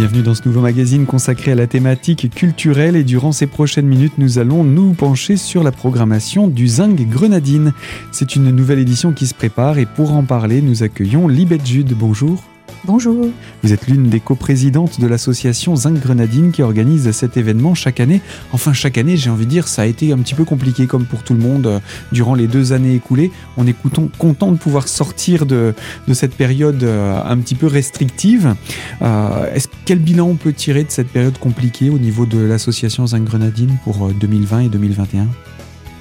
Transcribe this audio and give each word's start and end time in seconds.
Bienvenue 0.00 0.22
dans 0.22 0.34
ce 0.34 0.48
nouveau 0.48 0.62
magazine 0.62 1.04
consacré 1.04 1.52
à 1.52 1.54
la 1.54 1.66
thématique 1.66 2.30
culturelle 2.34 2.96
et 2.96 3.04
durant 3.04 3.32
ces 3.32 3.46
prochaines 3.46 3.86
minutes 3.86 4.14
nous 4.16 4.38
allons 4.38 4.64
nous 4.64 4.94
pencher 4.94 5.36
sur 5.36 5.62
la 5.62 5.72
programmation 5.72 6.48
du 6.48 6.66
Zing 6.68 7.06
Grenadine. 7.06 7.74
C'est 8.10 8.34
une 8.34 8.50
nouvelle 8.50 8.78
édition 8.78 9.12
qui 9.12 9.26
se 9.26 9.34
prépare 9.34 9.76
et 9.76 9.84
pour 9.84 10.14
en 10.14 10.22
parler 10.22 10.62
nous 10.62 10.82
accueillons 10.82 11.28
Libette 11.28 11.66
Jude. 11.66 11.92
Bonjour. 11.92 12.42
Bonjour. 12.84 13.28
Vous 13.62 13.72
êtes 13.72 13.86
l'une 13.86 14.08
des 14.08 14.20
coprésidentes 14.20 15.00
de 15.00 15.06
l'association 15.06 15.76
Zinc 15.76 16.00
Grenadine 16.00 16.50
qui 16.50 16.62
organise 16.62 17.10
cet 17.12 17.36
événement 17.36 17.74
chaque 17.74 18.00
année. 18.00 18.22
Enfin, 18.52 18.72
chaque 18.72 18.96
année, 18.96 19.16
j'ai 19.16 19.30
envie 19.30 19.44
de 19.44 19.50
dire, 19.50 19.68
ça 19.68 19.82
a 19.82 19.86
été 19.86 20.12
un 20.12 20.18
petit 20.18 20.34
peu 20.34 20.44
compliqué 20.44 20.86
comme 20.86 21.04
pour 21.04 21.22
tout 21.22 21.34
le 21.34 21.40
monde 21.40 21.66
euh, 21.66 21.78
durant 22.10 22.34
les 22.34 22.46
deux 22.46 22.72
années 22.72 22.94
écoulées. 22.94 23.30
On 23.56 23.66
est 23.66 23.76
content 24.18 24.52
de 24.52 24.56
pouvoir 24.56 24.88
sortir 24.88 25.46
de, 25.46 25.74
cette 26.12 26.34
période 26.34 26.82
euh, 26.82 27.20
un 27.22 27.36
petit 27.38 27.54
peu 27.54 27.66
restrictive. 27.66 28.54
Euh, 29.02 29.52
est-ce 29.54 29.68
quel 29.84 29.98
bilan 29.98 30.28
on 30.28 30.36
peut 30.36 30.52
tirer 30.52 30.84
de 30.84 30.90
cette 30.90 31.08
période 31.08 31.38
compliquée 31.38 31.90
au 31.90 31.98
niveau 31.98 32.26
de 32.26 32.38
l'association 32.38 33.06
Zinc 33.06 33.24
Grenadine 33.24 33.76
pour 33.84 34.08
2020 34.08 34.60
et 34.60 34.68
2021 34.68 35.28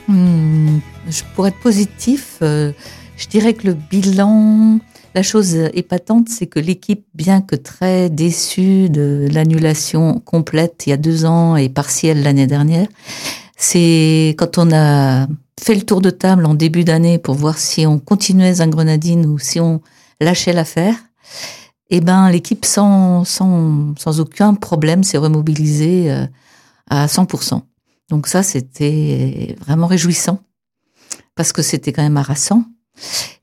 hmm, 0.08 0.80
Pour 1.36 1.46
être 1.46 1.60
positif, 1.60 2.38
je 2.42 3.28
dirais 3.30 3.54
que 3.54 3.68
le 3.68 3.74
bilan 3.74 4.80
la 5.16 5.24
chose 5.24 5.56
épatante, 5.74 6.30
c'est 6.30 6.48
que 6.48 6.60
l'équipe, 6.60 7.06
bien 7.14 7.42
que 7.42 7.56
très 7.56 8.10
déçue 8.10 8.90
de 8.90 9.28
l'annulation 9.32 10.20
complète 10.20 10.84
il 10.86 10.92
y 10.92 10.94
a 10.94 10.98
deux 10.98 11.26
ans 11.26 11.56
et 11.56 11.70
partielle 11.70 12.24
l'année 12.24 12.48
dernière, 12.48 12.88
c'est 13.58 14.36
quand 14.38 14.58
on 14.58 14.72
a 14.72 15.28
fait 15.60 15.76
le 15.76 15.82
tour 15.82 16.02
de 16.02 16.10
table 16.10 16.46
en 16.46 16.54
début 16.54 16.84
d'année 16.84 17.18
pour 17.18 17.36
voir 17.36 17.58
si 17.58 17.86
on 17.86 18.00
continuait 18.00 18.62
un 18.62 18.68
grenadine 18.68 19.26
ou 19.26 19.40
si 19.40 19.60
on 19.60 19.82
lâchait 20.22 20.54
l'affaire, 20.54 20.96
eh 21.90 22.02
ben 22.02 22.30
l'équipe 22.30 22.66
sans, 22.66 23.26
sans, 23.26 23.96
sans 23.98 24.20
aucun 24.20 24.54
problème 24.54 25.04
s'est 25.04 25.18
remobilisée 25.18 26.12
euh, 26.12 26.26
à 26.90 27.08
100%. 27.08 27.62
Donc 28.10 28.28
ça, 28.28 28.44
c'était 28.44 29.56
vraiment 29.60 29.88
réjouissant 29.88 30.40
parce 31.36 31.52
que 31.54 31.62
c'était 31.62 31.92
quand 31.92 32.04
même 32.04 32.18
harassant. 32.18 32.64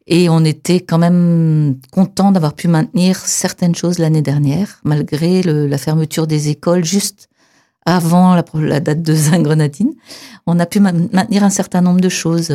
Et 0.07 0.29
on 0.29 0.45
était 0.45 0.81
quand 0.81 0.99
même 0.99 1.79
content 1.91 2.31
d'avoir 2.31 2.55
pu 2.55 2.69
maintenir 2.69 3.17
certaines 3.17 3.75
choses 3.75 3.99
l'année 3.99 4.23
dernière, 4.23 4.81
malgré 4.85 5.43
la 5.43 5.79
fermeture 5.79 6.27
des 6.27 6.49
écoles 6.49 6.85
juste 6.85 7.29
avant 7.85 8.35
la, 8.55 8.81
date 8.81 9.03
de 9.03 9.15
Saint-Grenadine. 9.17 9.93
On 10.47 10.59
a 10.61 10.67
pu 10.67 10.81
maintenir 10.81 11.45
un 11.45 11.51
certain 11.51 11.81
nombre 11.81 12.01
de 12.01 12.09
choses. 12.09 12.53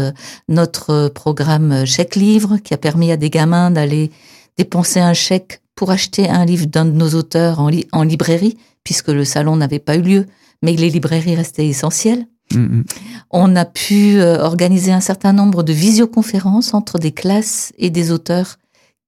Notre 0.47 1.09
programme 1.09 1.85
chèque 1.85 2.15
livre 2.15 2.57
qui 2.57 2.73
a 2.73 2.77
permis 2.77 3.11
à 3.11 3.17
des 3.17 3.29
gamins 3.29 3.71
d'aller 3.71 4.11
dépenser 4.57 4.99
un 4.99 5.13
chèque 5.13 5.61
pour 5.75 5.91
acheter 5.91 6.29
un 6.29 6.45
livre 6.45 6.67
d'un 6.67 6.85
de 6.85 6.91
nos 6.91 7.09
auteurs 7.15 7.59
en 7.59 8.03
librairie, 8.03 8.57
puisque 8.83 9.07
le 9.07 9.25
salon 9.25 9.55
n'avait 9.55 9.79
pas 9.79 9.95
eu 9.95 10.01
lieu, 10.01 10.25
mais 10.61 10.73
les 10.73 10.89
librairies 10.89 11.35
restaient 11.35 11.67
essentielles. 11.67 12.27
Mm, 12.53 12.59
mm. 12.59 12.83
On 13.31 13.55
a 13.55 13.65
pu 13.65 14.19
euh, 14.19 14.39
organiser 14.39 14.91
un 14.91 14.99
certain 14.99 15.33
nombre 15.33 15.63
de 15.63 15.73
visioconférences 15.73 16.73
entre 16.73 16.99
des 16.99 17.11
classes 17.11 17.71
et 17.77 17.89
des 17.89 18.11
auteurs 18.11 18.57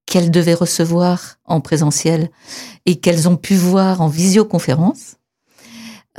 qu'elles 0.06 0.32
devaient 0.32 0.54
recevoir 0.54 1.38
en 1.46 1.62
présentiel 1.62 2.30
et 2.86 2.98
qu'elles 2.98 3.28
ont 3.28 3.38
pu 3.38 3.56
voir 3.56 4.02
en 4.02 4.08
visioconférence. 4.08 5.16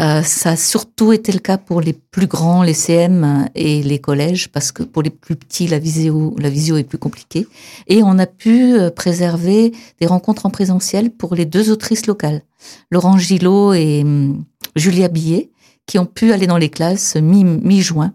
Euh, 0.00 0.22
ça 0.22 0.50
a 0.50 0.56
surtout 0.56 1.12
été 1.12 1.30
le 1.30 1.38
cas 1.38 1.56
pour 1.56 1.80
les 1.80 1.92
plus 1.92 2.26
grands, 2.26 2.64
les 2.64 2.74
CM 2.74 3.48
et 3.54 3.80
les 3.82 4.00
collèges, 4.00 4.50
parce 4.50 4.72
que 4.72 4.82
pour 4.82 5.02
les 5.02 5.10
plus 5.10 5.36
petits, 5.36 5.68
la 5.68 5.78
visio, 5.78 6.34
la 6.38 6.50
visio 6.50 6.76
est 6.76 6.84
plus 6.84 6.98
compliquée. 6.98 7.46
Et 7.86 8.02
on 8.02 8.18
a 8.18 8.26
pu 8.26 8.74
euh, 8.74 8.90
préserver 8.90 9.72
des 10.00 10.06
rencontres 10.06 10.46
en 10.46 10.50
présentiel 10.50 11.10
pour 11.10 11.36
les 11.36 11.44
deux 11.44 11.70
autrices 11.70 12.06
locales, 12.06 12.42
Laurent 12.90 13.18
Gillot 13.18 13.72
et 13.74 14.02
hum, 14.02 14.44
Julia 14.74 15.06
Billet, 15.06 15.50
qui 15.86 15.98
ont 15.98 16.06
pu 16.06 16.32
aller 16.32 16.46
dans 16.46 16.56
les 16.56 16.70
classes 16.70 17.16
mi-juin, 17.16 18.14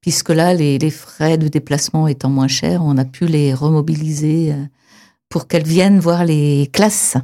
puisque 0.00 0.30
là, 0.30 0.54
les, 0.54 0.90
frais 0.90 1.38
de 1.38 1.48
déplacement 1.48 2.08
étant 2.08 2.30
moins 2.30 2.48
chers, 2.48 2.84
on 2.84 2.96
a 2.98 3.04
pu 3.04 3.26
les 3.26 3.54
remobiliser 3.54 4.52
euh, 4.52 4.64
pour 5.28 5.46
qu'elles 5.46 5.66
viennent 5.66 6.00
voir 6.00 6.24
les 6.24 6.68
classes 6.72 7.16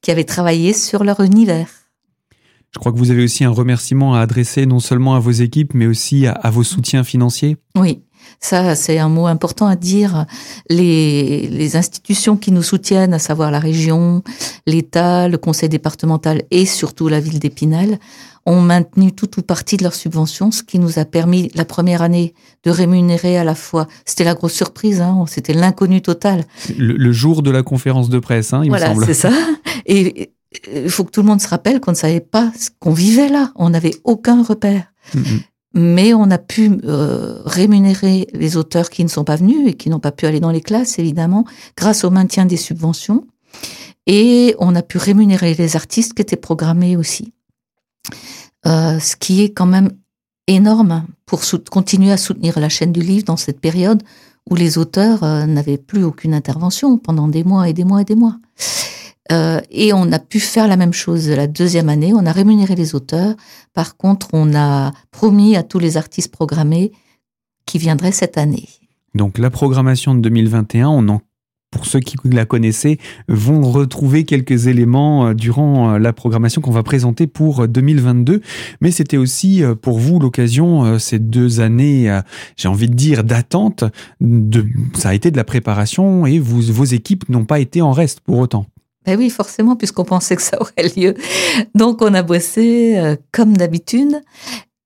qui 0.00 0.10
avaient 0.10 0.24
travaillé 0.24 0.72
sur 0.72 1.04
leur 1.04 1.20
univers. 1.20 1.68
Je 2.72 2.80
crois 2.80 2.92
que 2.92 2.98
vous 2.98 3.12
avez 3.12 3.22
aussi 3.22 3.44
un 3.44 3.50
remerciement 3.50 4.14
à 4.14 4.20
adresser 4.20 4.66
non 4.66 4.80
seulement 4.80 5.14
à 5.14 5.20
vos 5.20 5.30
équipes, 5.30 5.74
mais 5.74 5.86
aussi 5.86 6.26
à, 6.26 6.50
vos 6.50 6.64
soutiens 6.64 7.04
financiers. 7.04 7.56
Oui, 7.78 8.02
ça, 8.40 8.74
c'est 8.74 8.98
un 8.98 9.08
mot 9.08 9.26
important 9.26 9.66
à 9.66 9.76
dire. 9.76 10.26
Les, 10.68 11.48
les, 11.48 11.76
institutions 11.76 12.36
qui 12.36 12.52
nous 12.52 12.62
soutiennent, 12.62 13.14
à 13.14 13.18
savoir 13.18 13.50
la 13.50 13.58
région, 13.58 14.22
l'État, 14.66 15.28
le 15.28 15.38
conseil 15.38 15.68
départemental 15.68 16.42
et 16.50 16.66
surtout 16.66 17.08
la 17.08 17.20
ville 17.20 17.38
d'Épinal, 17.38 17.98
ont 18.46 18.60
maintenu 18.60 19.12
tout 19.12 19.38
ou 19.38 19.42
partie 19.42 19.76
de 19.76 19.82
leurs 19.82 19.94
subventions, 19.94 20.50
ce 20.50 20.62
qui 20.62 20.78
nous 20.78 20.98
a 20.98 21.04
permis 21.04 21.50
la 21.54 21.64
première 21.64 22.02
année 22.02 22.34
de 22.64 22.70
rémunérer 22.70 23.38
à 23.38 23.44
la 23.44 23.54
fois. 23.54 23.86
C'était 24.04 24.24
la 24.24 24.34
grosse 24.34 24.52
surprise, 24.52 25.00
hein, 25.00 25.24
c'était 25.26 25.54
l'inconnu 25.54 26.02
total. 26.02 26.44
Le, 26.76 27.12
jour 27.12 27.42
de 27.42 27.50
la 27.50 27.62
conférence 27.62 28.08
de 28.10 28.18
presse, 28.18 28.52
hein, 28.52 28.62
il 28.64 28.70
me 28.70 28.78
semble. 28.78 28.94
Voilà, 28.94 29.06
c'est 29.06 29.14
ça. 29.14 29.32
Et 29.86 30.32
il 30.74 30.90
faut 30.90 31.04
que 31.04 31.10
tout 31.10 31.22
le 31.22 31.26
monde 31.26 31.40
se 31.40 31.48
rappelle 31.48 31.80
qu'on 31.80 31.92
ne 31.92 31.96
savait 31.96 32.20
pas 32.20 32.52
qu'on 32.78 32.92
vivait 32.92 33.28
là. 33.28 33.52
On 33.56 33.70
n'avait 33.70 33.94
aucun 34.04 34.42
repère. 34.42 34.84
Mm-hmm. 35.14 35.40
Mais 35.74 36.14
on 36.14 36.30
a 36.30 36.38
pu 36.38 36.78
euh, 36.84 37.40
rémunérer 37.44 38.28
les 38.32 38.56
auteurs 38.56 38.90
qui 38.90 39.02
ne 39.02 39.08
sont 39.08 39.24
pas 39.24 39.36
venus 39.36 39.68
et 39.68 39.74
qui 39.74 39.90
n'ont 39.90 40.00
pas 40.00 40.12
pu 40.12 40.26
aller 40.26 40.40
dans 40.40 40.52
les 40.52 40.60
classes, 40.60 40.98
évidemment, 40.98 41.44
grâce 41.76 42.04
au 42.04 42.10
maintien 42.10 42.46
des 42.46 42.56
subventions. 42.56 43.26
Et 44.06 44.54
on 44.58 44.74
a 44.74 44.82
pu 44.82 44.98
rémunérer 44.98 45.54
les 45.54 45.76
artistes 45.76 46.14
qui 46.14 46.22
étaient 46.22 46.36
programmés 46.36 46.96
aussi. 46.96 47.32
Euh, 48.66 48.98
ce 48.98 49.16
qui 49.16 49.42
est 49.42 49.50
quand 49.50 49.66
même 49.66 49.90
énorme 50.46 51.06
pour 51.26 51.40
continuer 51.70 52.12
à 52.12 52.16
soutenir 52.16 52.58
la 52.60 52.68
chaîne 52.68 52.92
du 52.92 53.00
livre 53.00 53.24
dans 53.24 53.36
cette 53.36 53.60
période 53.60 54.02
où 54.50 54.54
les 54.54 54.78
auteurs 54.78 55.22
euh, 55.22 55.46
n'avaient 55.46 55.78
plus 55.78 56.04
aucune 56.04 56.34
intervention 56.34 56.98
pendant 56.98 57.28
des 57.28 57.44
mois 57.44 57.68
et 57.68 57.72
des 57.72 57.84
mois 57.84 58.02
et 58.02 58.04
des 58.04 58.14
mois. 58.14 58.36
Euh, 59.32 59.60
et 59.70 59.92
on 59.92 60.12
a 60.12 60.18
pu 60.18 60.40
faire 60.40 60.68
la 60.68 60.76
même 60.76 60.92
chose 60.92 61.28
la 61.28 61.46
deuxième 61.46 61.88
année. 61.88 62.12
On 62.14 62.26
a 62.26 62.32
rémunéré 62.32 62.74
les 62.74 62.94
auteurs. 62.94 63.34
Par 63.72 63.96
contre, 63.96 64.28
on 64.32 64.54
a 64.54 64.92
promis 65.10 65.56
à 65.56 65.62
tous 65.62 65.78
les 65.78 65.96
artistes 65.96 66.32
programmés 66.32 66.92
qui 67.66 67.78
viendraient 67.78 68.12
cette 68.12 68.36
année. 68.36 68.68
Donc 69.14 69.38
la 69.38 69.50
programmation 69.50 70.14
de 70.14 70.20
2021, 70.20 70.88
on 70.88 71.08
en 71.08 71.20
pour 71.74 71.86
ceux 71.86 71.98
qui 71.98 72.16
la 72.24 72.46
connaissaient, 72.46 72.98
vont 73.26 73.62
retrouver 73.62 74.24
quelques 74.24 74.68
éléments 74.68 75.26
euh, 75.26 75.34
durant 75.34 75.90
euh, 75.94 75.98
la 75.98 76.12
programmation 76.12 76.62
qu'on 76.62 76.70
va 76.70 76.84
présenter 76.84 77.26
pour 77.26 77.66
2022. 77.66 78.34
Euh, 78.34 78.40
Mais 78.80 78.92
c'était 78.92 79.16
aussi 79.16 79.62
pour 79.82 79.98
vous 79.98 80.20
l'occasion, 80.20 80.98
ces 80.98 81.18
deux 81.18 81.60
années, 81.60 82.20
j'ai 82.56 82.68
envie 82.68 82.88
de 82.88 82.94
dire, 82.94 83.24
d'attente. 83.24 83.84
Ça 84.94 85.08
a 85.08 85.14
été 85.14 85.30
de 85.30 85.36
la 85.36 85.44
préparation 85.44 86.26
et 86.26 86.38
vos 86.38 86.84
équipes 86.84 87.28
n'ont 87.28 87.44
pas 87.44 87.58
été 87.58 87.82
en 87.82 87.92
reste 87.92 88.20
pour 88.20 88.38
autant. 88.38 88.66
Ben 89.06 89.18
oui, 89.18 89.30
forcément, 89.30 89.76
puisqu'on 89.76 90.04
pensait 90.04 90.36
que 90.36 90.42
ça 90.42 90.58
aurait 90.60 90.88
lieu. 90.96 91.14
Donc, 91.74 92.00
on 92.02 92.14
a 92.14 92.22
bossé 92.22 93.16
comme 93.32 93.56
d'habitude. 93.56 94.22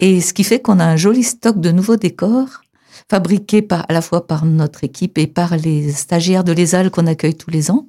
Et 0.00 0.20
ce 0.20 0.32
qui 0.32 0.44
fait 0.44 0.60
qu'on 0.60 0.80
a 0.80 0.84
un 0.84 0.96
joli 0.96 1.22
stock 1.22 1.60
de 1.60 1.70
nouveaux 1.70 1.96
décors 1.96 2.62
fabriqués 3.10 3.66
à 3.70 3.92
la 3.92 4.02
fois 4.02 4.26
par 4.26 4.44
notre 4.44 4.84
équipe 4.84 5.18
et 5.18 5.26
par 5.26 5.56
les 5.56 5.92
stagiaires 5.92 6.44
de 6.44 6.52
l'ESAL 6.52 6.90
qu'on 6.90 7.06
accueille 7.06 7.36
tous 7.36 7.50
les 7.50 7.70
ans, 7.70 7.86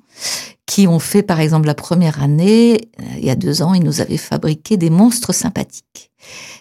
qui 0.66 0.88
ont 0.88 1.00
fait, 1.00 1.24
par 1.24 1.40
exemple, 1.40 1.68
la 1.68 1.76
première 1.76 2.22
année, 2.22 2.90
euh, 3.00 3.04
il 3.18 3.26
y 3.26 3.30
a 3.30 3.36
deux 3.36 3.62
ans, 3.62 3.74
ils 3.74 3.84
nous 3.84 4.02
avaient 4.02 4.18
fabriqué 4.18 4.78
des 4.78 4.90
monstres 4.90 5.34
sympathiques. 5.34 6.12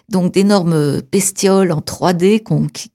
Donc 0.09 0.33
d'énormes 0.33 1.01
bestioles 1.11 1.71
en 1.71 1.79
3D 1.79 2.43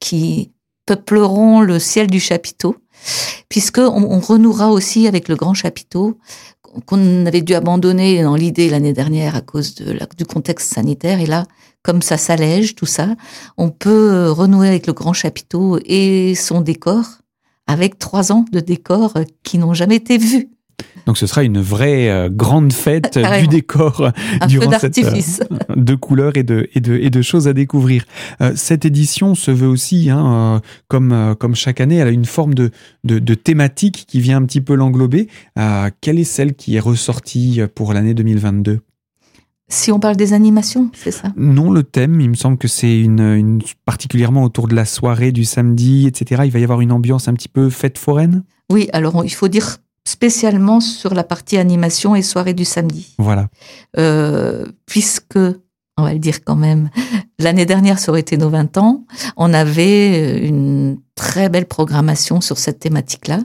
qui, 0.01 0.51
peupleront 0.87 1.63
le 1.63 1.79
ciel 1.79 2.09
du 2.09 2.21
chapiteau, 2.21 2.77
puisque 3.49 3.79
on, 3.79 4.21
renouera 4.21 4.71
aussi 4.71 5.07
avec 5.07 5.29
le 5.29 5.35
grand 5.35 5.55
chapiteau 5.55 6.19
qu'on 6.87 7.27
avait 7.27 7.43
dû 7.43 7.55
abandonner 7.55 8.23
dans 8.23 8.37
l'idée 8.37 8.69
l'année 8.69 8.93
dernière 8.93 9.37
à 9.37 9.41
cause 9.41 9.75
du 9.75 10.25
contexte 10.25 10.73
sanitaire. 10.73 11.21
Et 11.21 11.27
là, 11.27 11.45
comme 11.83 12.03
ça 12.03 12.17
s'allège, 12.17 12.75
tout 12.75 12.87
ça, 12.87 13.09
on 13.57 13.71
peut 13.71 14.31
renouer 14.31 14.69
avec 14.69 14.87
le 14.87 14.93
grand 14.93 15.13
chapiteau 15.13 15.79
et 15.85 16.35
son 16.35 16.61
décor 16.61 17.05
avec 17.67 17.99
trois 17.99 18.33
ans 18.33 18.45
de 18.53 18.61
décor 18.61 19.15
qui 19.43 19.59
n'ont 19.59 19.75
jamais 19.75 19.97
été 19.97 20.19
vus. 20.19 20.54
Donc 21.07 21.19
ce 21.19 21.27
sera 21.27 21.43
une 21.43 21.61
vraie 21.61 22.09
euh, 22.09 22.29
grande 22.31 22.73
fête 22.73 23.19
du 23.41 23.49
décor 23.49 24.11
Un 24.41 24.47
durant 24.47 24.79
cette 24.79 24.97
euh, 24.99 25.51
de 25.77 25.95
couleurs 25.95 26.37
et 26.37 26.43
de, 26.43 26.69
et, 26.75 26.81
de, 26.81 26.95
et 26.95 27.11
de 27.11 27.23
choses 27.23 27.49
à 27.49 27.53
découvrir. 27.53 28.05
Euh, 28.41 28.53
cette 28.57 28.85
édition 28.85 29.35
se 29.35 29.51
veut 29.51 29.69
aussi, 29.69 30.09
hein, 30.11 30.61
comme, 30.89 31.35
comme 31.39 31.55
chaque 31.55 31.81
année, 31.81 31.97
elle 31.97 32.09
a 32.09 32.13
une 32.13 32.25
forme 32.25 32.55
de, 32.55 32.71
de, 33.05 33.19
de 33.19 33.35
thématique 33.35 34.05
qui 34.09 34.21
vient 34.21 34.39
un 34.39 34.45
petit 34.45 34.61
peu 34.61 34.75
l'englober. 34.75 35.29
quelle 36.01 36.19
est 36.19 36.25
celle 36.25 36.55
qui 36.55 36.77
est 36.77 36.81
ressortie 36.81 37.61
pour 37.75 37.93
l'année 37.93 38.15
2022 38.15 38.81
si 39.67 39.91
on 39.91 39.99
parle 39.99 40.17
des 40.17 40.35
animations, 40.35 40.91
c'est 40.93 41.11
ça? 41.11 41.33
Non, 41.37 41.71
le 41.71 41.83
thème, 41.83 42.21
il 42.21 42.29
me 42.29 42.35
semble 42.35 42.59
que 42.59 42.69
c'est 42.69 43.01
une, 43.01 43.21
une, 43.21 43.63
particulièrement 43.87 44.45
autour 44.45 44.69
de 44.69 44.75
la 44.75 44.85
soirée 44.85 45.33
du 45.33 45.45
samedi, 45.45 46.07
etc. 46.07 46.43
Il 46.45 46.51
va 46.51 46.59
y 46.59 46.65
avoir 46.65 46.83
une 46.83 46.93
ambiance 46.93 47.29
un 47.29 47.35
petit 47.35 47.49
peu 47.49 47.71
fête 47.71 47.97
foraine? 47.97 48.45
Oui, 48.71 48.89
alors 48.93 49.25
il 49.25 49.33
faut 49.33 49.49
dire 49.49 49.79
spécialement 50.07 50.81
sur 50.81 51.15
la 51.15 51.25
partie 51.25 51.57
animation 51.57 52.15
et 52.15 52.23
soirée 52.23 52.55
du 52.55 52.65
samedi. 52.65 53.15
Voilà. 53.19 53.49
Euh, 53.99 54.67
puisque, 54.87 55.39
on 55.97 56.03
va 56.03 56.13
le 56.13 56.19
dire 56.19 56.45
quand 56.45 56.57
même, 56.57 56.91
l'année 57.39 57.67
dernière, 57.67 57.99
ça 57.99 58.13
aurait 58.13 58.21
été 58.21 58.37
nos 58.37 58.51
20 58.51 58.77
ans, 58.79 59.05
on 59.37 59.55
avait 59.55 60.47
une 60.47 60.99
très 61.15 61.49
belle 61.49 61.67
programmation 61.67 62.41
sur 62.41 62.59
cette 62.59 62.81
thématique-là 62.81 63.41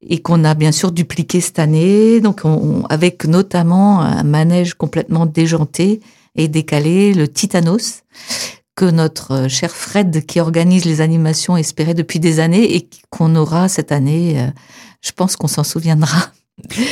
et 0.00 0.20
qu'on 0.20 0.44
a 0.44 0.54
bien 0.54 0.70
sûr 0.70 0.92
dupliqué 0.92 1.40
cette 1.40 1.58
année, 1.58 2.20
donc 2.20 2.42
avec 2.88 3.24
notamment 3.24 4.00
un 4.00 4.22
manège 4.22 4.74
complètement 4.74 5.26
déjanté 5.26 6.00
et 6.36 6.46
décalé, 6.46 7.12
le 7.14 7.26
Titanos, 7.26 8.04
que 8.76 8.84
notre 8.84 9.48
cher 9.48 9.72
Fred, 9.72 10.24
qui 10.24 10.38
organise 10.38 10.84
les 10.84 11.00
animations, 11.00 11.56
espérait 11.56 11.94
depuis 11.94 12.20
des 12.20 12.38
années 12.38 12.76
et 12.76 12.88
qu'on 13.10 13.34
aura 13.34 13.68
cette 13.68 13.90
année. 13.90 14.48
Je 15.00 15.12
pense 15.12 15.36
qu'on 15.36 15.48
s'en 15.48 15.64
souviendra. 15.64 16.32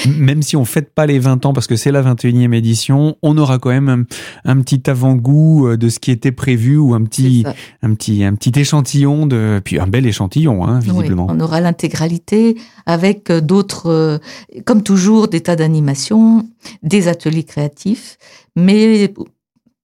Même 0.07 0.43
si 0.43 0.57
on 0.57 0.61
ne 0.61 0.67
fête 0.67 0.95
pas 0.95 1.07
les 1.07 1.19
20 1.19 1.45
ans 1.47 1.53
parce 1.53 1.67
que 1.67 1.77
c'est 1.77 1.91
la 1.91 2.03
21e 2.03 2.55
édition, 2.55 3.17
on 3.23 3.37
aura 3.37 3.59
quand 3.59 3.71
même 3.71 4.07
un, 4.45 4.61
petit 4.61 4.89
avant-goût 4.89 5.67
euh, 5.67 5.77
de 5.77 5.89
ce 5.89 5.99
qui 5.99 6.11
était 6.11 6.33
prévu 6.33 6.77
ou 6.77 6.95
un 6.95 7.03
petit, 7.03 7.45
un 7.83 7.95
petit, 7.95 8.25
un 8.25 8.35
petit 8.35 8.59
échantillon 8.59 9.27
de, 9.27 9.61
puis 9.65 9.81
un 9.81 9.87
bel 9.87 10.07
échantillon, 10.07 10.65
hein, 10.65 10.79
visiblement. 10.79 11.27
on 11.29 11.41
aura 11.41 11.61
l'intégralité 11.61 12.57
avec 12.87 13.31
euh, 13.31 13.41
d'autres, 13.41 13.91
euh, 13.91 14.19
comme 14.65 14.83
toujours, 14.83 15.29
des 15.29 15.41
tas 15.41 15.57
d'animations, 15.57 16.49
des 16.83 17.09
ateliers 17.09 17.45
créatifs, 17.45 18.19
mais 18.55 19.13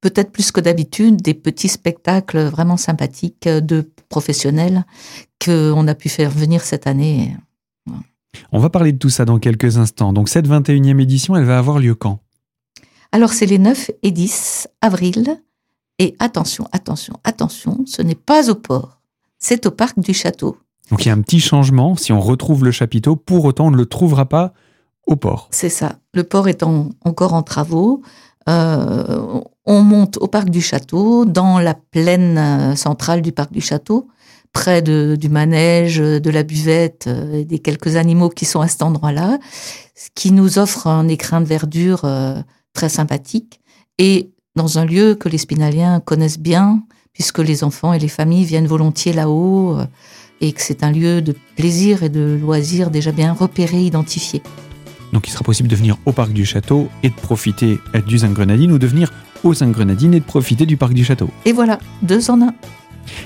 peut-être 0.01 0.31
plus 0.31 0.53
que 0.53 0.61
d'habitude, 0.61 1.17
des 1.17 1.35
petits 1.35 1.69
spectacles 1.69 2.45
vraiment 2.45 2.77
sympathiques 2.77 3.49
de 3.49 3.91
professionnels 4.09 4.85
qu'on 5.45 5.89
a 5.89 5.95
pu 5.95 6.09
faire 6.09 6.31
venir 6.31 6.63
cette 6.63 6.87
année. 6.87 7.37
On 8.53 8.59
va 8.59 8.71
parler 8.71 8.93
de 8.93 8.99
tout 8.99 9.11
ça 9.11 9.25
dans 9.25 9.39
quelques 9.39 9.79
instants. 9.79 10.13
Donc 10.13 10.29
cette 10.29 10.49
21e 10.49 11.01
édition, 11.01 11.37
elle 11.37 11.45
va 11.45 11.59
avoir 11.59 11.79
lieu 11.79 11.95
quand? 11.95 12.21
Alors 13.13 13.33
c'est 13.33 13.47
les 13.47 13.59
9 13.59 13.91
et 14.03 14.11
10 14.11 14.69
avril. 14.81 15.39
Et 15.99 16.17
attention, 16.19 16.67
attention, 16.73 17.15
attention, 17.23 17.85
ce 17.87 18.03
n'est 18.03 18.15
pas 18.15 18.51
au 18.51 18.55
port, 18.55 19.01
c'est 19.39 19.67
au 19.67 19.71
parc 19.71 20.01
du 20.01 20.15
château. 20.15 20.57
Donc 20.91 21.05
il 21.05 21.09
y 21.09 21.11
a 21.11 21.15
un 21.15 21.21
petit 21.21 21.39
changement, 21.39 21.97
si 21.97 22.13
on 22.13 22.21
retrouve 22.21 22.65
le 22.65 22.71
chapiteau, 22.71 23.15
pour 23.15 23.45
autant 23.45 23.67
on 23.67 23.71
ne 23.71 23.77
le 23.77 23.87
trouvera 23.87 24.27
pas 24.27 24.53
au 25.07 25.17
port. 25.17 25.49
C'est 25.51 25.69
ça, 25.69 25.97
le 26.15 26.25
port 26.25 26.49
étant 26.49 26.89
encore 27.05 27.35
en 27.35 27.43
travaux, 27.43 28.03
euh, 28.49 29.41
on 29.65 29.83
monte 29.83 30.17
au 30.17 30.27
parc 30.27 30.51
du 30.51 30.61
château, 30.61 31.25
dans 31.25 31.59
la 31.59 31.75
plaine 31.75 32.39
euh, 32.39 32.75
centrale 32.75 33.23
du 33.23 33.33
parc 33.33 33.53
du 33.53 33.61
château, 33.61 34.09
près 34.53 34.83
de, 34.83 35.17
du 35.19 35.29
manège, 35.29 35.99
de 35.99 36.31
la 36.31 36.43
buvette, 36.43 37.07
euh, 37.07 37.41
et 37.41 37.45
des 37.45 37.59
quelques 37.59 37.97
animaux 37.97 38.29
qui 38.29 38.45
sont 38.45 38.61
à 38.61 38.69
cet 38.69 38.83
endroit-là, 38.83 39.39
ce 39.95 40.09
qui 40.15 40.31
nous 40.31 40.59
offre 40.59 40.87
un 40.87 41.09
écrin 41.09 41.41
de 41.41 41.47
verdure 41.47 42.03
euh, 42.05 42.41
très 42.75 42.89
sympathique 42.89 43.61
et 43.99 44.31
dans 44.55 44.79
un 44.79 44.85
lieu 44.85 45.15
que 45.15 45.29
les 45.29 45.39
Spinaliens 45.39 46.01
connaissent 46.01 46.39
bien, 46.39 46.83
puisque 47.13 47.39
les 47.39 47.65
enfants 47.65 47.93
et 47.93 47.99
les 47.99 48.09
familles 48.09 48.45
viennent 48.45 48.67
volontiers 48.67 49.13
là-haut 49.13 49.79
euh, 49.79 49.87
et 50.41 50.53
que 50.53 50.61
c'est 50.61 50.83
un 50.83 50.91
lieu 50.91 51.23
de 51.23 51.35
plaisir 51.57 52.03
et 52.03 52.09
de 52.09 52.39
loisir 52.41 52.91
déjà 52.91 53.13
bien 53.13 53.33
repéré, 53.33 53.83
identifié. 53.83 54.43
Donc 55.13 55.29
il 55.29 55.31
sera 55.31 55.45
possible 55.45 55.69
de 55.69 55.77
venir 55.77 55.97
au 56.07 56.13
parc 56.13 56.33
du 56.33 56.45
château 56.45 56.89
et 57.03 57.11
de 57.11 57.15
profiter 57.15 57.79
du 58.07 58.19
Zinc-Grenadine 58.19 58.73
ou 58.73 58.79
de 58.79 58.87
venir 58.87 59.13
au 59.45 59.53
Zinc-Grenadine 59.53 60.15
et 60.15 60.21
de 60.21 60.25
profiter 60.25 60.65
du 60.67 60.77
parc 60.77 60.95
du 60.95 61.05
château. 61.05 61.29
Et 61.45 61.53
voilà, 61.53 61.79
deux 62.01 62.31
en 62.31 62.41
un. 62.41 62.55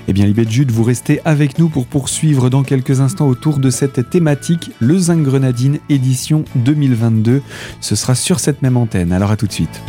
Eh 0.08 0.12
bien, 0.12 0.26
Libet 0.26 0.46
Jude, 0.48 0.70
vous 0.70 0.84
restez 0.84 1.20
avec 1.24 1.58
nous 1.58 1.68
pour 1.68 1.86
poursuivre 1.86 2.50
dans 2.50 2.62
quelques 2.62 3.00
instants 3.00 3.28
autour 3.28 3.58
de 3.58 3.70
cette 3.70 4.10
thématique, 4.10 4.70
le 4.80 4.98
Zinc 4.98 5.22
Grenadine 5.22 5.78
édition 5.88 6.44
2022. 6.56 7.42
Ce 7.80 7.96
sera 7.96 8.14
sur 8.14 8.40
cette 8.40 8.62
même 8.62 8.76
antenne. 8.76 9.12
Alors 9.12 9.30
à 9.30 9.36
tout 9.36 9.46
de 9.46 9.52
suite. 9.52 9.82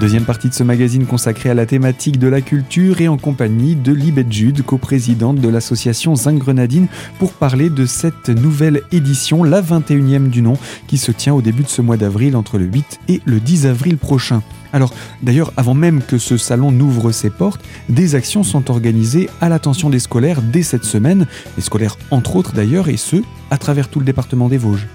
Deuxième 0.00 0.24
partie 0.24 0.48
de 0.48 0.54
ce 0.54 0.62
magazine 0.62 1.04
consacré 1.04 1.50
à 1.50 1.54
la 1.54 1.66
thématique 1.66 2.18
de 2.18 2.26
la 2.26 2.40
culture 2.40 3.02
et 3.02 3.08
en 3.08 3.18
compagnie 3.18 3.76
de 3.76 3.92
Libet 3.92 4.24
Jude, 4.30 4.62
coprésidente 4.62 5.36
de 5.36 5.48
l'association 5.50 6.16
Zinc 6.16 6.38
Grenadine, 6.38 6.86
pour 7.18 7.34
parler 7.34 7.68
de 7.68 7.84
cette 7.84 8.30
nouvelle 8.30 8.80
édition, 8.92 9.44
la 9.44 9.60
21e 9.60 10.30
du 10.30 10.40
nom, 10.40 10.54
qui 10.86 10.96
se 10.96 11.12
tient 11.12 11.34
au 11.34 11.42
début 11.42 11.64
de 11.64 11.68
ce 11.68 11.82
mois 11.82 11.98
d'avril 11.98 12.34
entre 12.34 12.56
le 12.56 12.64
8 12.64 13.00
et 13.08 13.20
le 13.26 13.40
10 13.40 13.66
avril 13.66 13.98
prochain. 13.98 14.42
Alors, 14.72 14.94
d'ailleurs, 15.22 15.52
avant 15.58 15.74
même 15.74 16.00
que 16.00 16.16
ce 16.16 16.38
salon 16.38 16.72
n'ouvre 16.72 17.12
ses 17.12 17.28
portes, 17.28 17.60
des 17.90 18.14
actions 18.14 18.42
sont 18.42 18.70
organisées 18.70 19.28
à 19.42 19.50
l'attention 19.50 19.90
des 19.90 19.98
scolaires 19.98 20.40
dès 20.40 20.62
cette 20.62 20.84
semaine, 20.84 21.26
les 21.58 21.62
scolaires 21.62 21.98
entre 22.10 22.36
autres 22.36 22.54
d'ailleurs, 22.54 22.88
et 22.88 22.96
ce, 22.96 23.16
à 23.50 23.58
travers 23.58 23.88
tout 23.88 23.98
le 23.98 24.06
département 24.06 24.48
des 24.48 24.56
Vosges. 24.56 24.86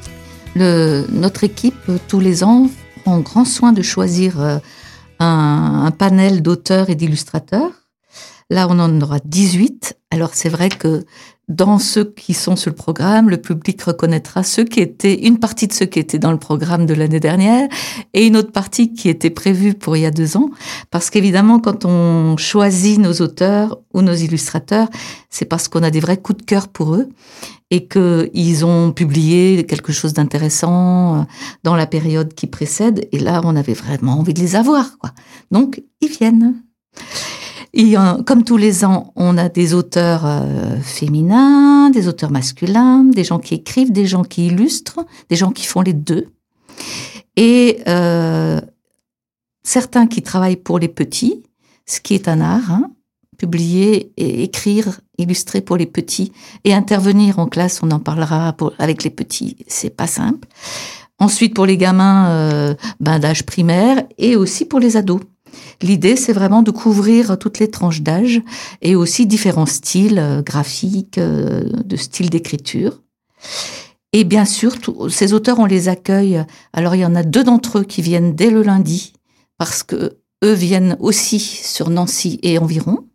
notre 0.56 1.44
équipe, 1.44 1.92
tous 2.08 2.20
les 2.20 2.44
ans, 2.44 2.72
prend 3.04 3.20
grand 3.20 3.46
soin 3.46 3.72
de 3.72 3.84
choisir 3.84 4.62
un, 5.26 5.92
panel 5.92 6.42
d'auteurs 6.42 6.90
et 6.90 6.96
d'illustrateurs. 6.96 7.72
Là, 8.50 8.68
on 8.70 8.80
en 8.80 9.02
aura 9.02 9.20
18. 9.24 9.98
Alors, 10.12 10.32
c'est 10.34 10.50
vrai 10.50 10.70
que 10.70 11.04
dans 11.48 11.78
ceux 11.78 12.06
qui 12.06 12.34
sont 12.34 12.56
sur 12.56 12.72
le 12.72 12.76
programme, 12.76 13.30
le 13.30 13.38
public 13.38 13.82
reconnaîtra 13.84 14.44
ceux 14.44 14.64
qui 14.64 14.80
étaient, 14.82 15.26
une 15.26 15.38
partie 15.38 15.68
de 15.68 15.74
ceux 15.74 15.86
qui 15.86 16.00
étaient 16.00 16.18
dans 16.18 16.32
le 16.32 16.40
programme 16.40 16.86
de 16.86 16.94
l'année 16.94 17.20
dernière 17.20 17.68
et 18.14 18.26
une 18.26 18.36
autre 18.36 18.52
partie 18.52 18.94
qui 18.94 19.10
était 19.10 19.30
prévue 19.30 19.76
pour 19.76 19.96
il 19.96 20.02
y 20.02 20.06
a 20.06 20.12
deux 20.12 20.38
ans. 20.38 20.50
Parce 20.90 21.10
qu'évidemment, 21.10 21.60
quand 21.60 21.86
on 21.86 22.36
choisit 22.38 23.00
nos 23.00 23.14
auteurs 23.14 23.80
ou 23.94 24.02
nos 24.02 24.14
illustrateurs, 24.14 24.90
c'est 25.30 25.46
parce 25.46 25.68
qu'on 25.68 25.84
a 25.84 25.92
des 25.92 26.00
vrais 26.00 26.18
coups 26.18 26.40
de 26.40 26.46
cœur 26.46 26.68
pour 26.68 26.96
eux 26.96 27.10
et 27.72 27.88
qu'ils 27.88 28.66
ont 28.66 28.92
publié 28.92 29.66
quelque 29.66 29.92
chose 29.92 30.14
d'intéressant 30.14 31.22
euh, 31.22 31.24
dans 31.64 31.76
la 31.76 31.88
période 31.88 32.34
qui 32.34 32.48
précède. 32.48 33.08
Et 33.12 33.20
là, 33.20 33.42
on 33.44 33.56
avait 33.56 33.74
vraiment 33.74 34.20
envie 34.20 34.34
de 34.34 34.40
les 34.40 34.56
avoir. 34.56 34.98
Quoi. 34.98 35.12
Donc, 35.52 35.82
ils 36.02 36.10
viennent. 36.10 36.56
Et 37.78 37.96
comme 38.26 38.46
tous 38.46 38.56
les 38.56 38.86
ans, 38.86 39.12
on 39.18 39.38
a 39.38 39.50
des 39.50 39.74
auteurs 39.74 40.26
euh, 40.26 40.78
féminins, 40.80 41.90
des 41.90 42.08
auteurs 42.08 42.32
masculins, 42.32 43.04
des 43.04 43.26
gens 43.26 43.38
qui 43.38 43.56
écrivent, 43.56 43.92
des 43.92 44.06
gens 44.06 44.24
qui 44.24 44.48
illustrent, 44.48 45.06
des 45.30 45.36
gens 45.36 45.52
qui 45.52 45.66
font 45.66 45.82
les 45.82 45.92
deux. 45.92 46.30
Et 47.36 47.82
euh, 47.88 48.62
certains 49.64 50.08
qui 50.08 50.22
travaillent 50.22 50.56
pour 50.56 50.80
les 50.80 50.88
petits, 50.88 51.44
ce 51.86 52.00
qui 52.00 52.14
est 52.14 52.30
un 52.30 52.40
art, 52.40 52.72
hein, 52.72 52.92
publier 53.38 54.12
et 54.18 54.44
écrire, 54.44 55.00
illustrer 55.18 55.62
pour 55.62 55.78
les 55.78 55.86
petits 55.86 56.32
et 56.64 56.74
intervenir 56.74 57.40
en 57.40 57.48
classe, 57.48 57.82
on 57.84 57.92
en 57.92 58.00
parlera 58.00 58.56
avec 58.80 59.04
les 59.04 59.10
petits, 59.10 59.58
c'est 59.68 59.96
pas 59.96 60.08
simple. 60.08 60.48
Ensuite 61.20 61.54
pour 61.54 61.66
les 61.66 61.78
gamins 61.78 62.28
euh, 62.30 62.76
ben, 63.00 63.20
d'âge 63.20 63.46
primaire 63.46 64.04
et 64.18 64.36
aussi 64.36 64.66
pour 64.66 64.80
les 64.80 64.98
ados. 64.98 65.22
L'idée, 65.82 66.18
c'est 66.18 66.34
vraiment 66.34 66.62
de 66.62 66.72
couvrir 66.72 67.38
toutes 67.38 67.60
les 67.60 67.70
tranches 67.70 68.02
d'âge 68.02 68.42
et 68.82 68.96
aussi 68.96 69.26
différents 69.26 69.66
styles 69.66 70.20
euh, 70.20 70.42
graphiques, 70.42 71.18
euh, 71.18 71.64
de 71.86 71.96
styles 71.96 72.30
d'écriture. 72.30 73.02
Et 74.12 74.24
bien 74.24 74.46
sûr, 74.46 74.76
ces 75.10 75.34
auteurs, 75.34 75.60
on 75.60 75.66
les 75.66 75.90
accueille. 75.90 76.44
Alors, 76.74 76.96
il 76.96 77.02
y 77.02 77.06
en 77.06 77.16
a 77.16 77.24
deux 77.24 77.44
d'entre 77.44 77.80
eux 77.80 77.84
qui 77.84 78.02
viennent 78.02 78.36
dès 78.36 78.50
le 78.50 78.64
lundi 78.64 79.14
parce 79.58 79.84
que 79.84 80.18
eux 80.44 80.54
viennent 80.54 80.96
aussi 81.00 81.40
sur 81.40 81.90
Nancy 81.90 82.40
et 82.42 82.58
environ. 82.58 83.08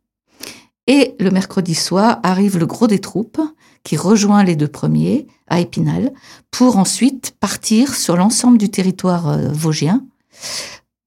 Et 0.91 1.15
le 1.21 1.31
mercredi 1.31 1.77
soir 1.77 2.19
arrive 2.25 2.59
le 2.59 2.67
gros 2.67 2.89
des 2.89 2.99
troupes 2.99 3.41
qui 3.85 3.97
rejoint 3.97 4.43
les 4.43 4.57
deux 4.57 4.67
premiers 4.67 5.29
à 5.47 5.61
Épinal 5.61 6.13
pour 6.51 6.79
ensuite 6.79 7.37
partir 7.39 7.95
sur 7.95 8.17
l'ensemble 8.17 8.59
du 8.59 8.71
territoire 8.71 9.29
euh, 9.29 9.53
vosgien 9.53 10.05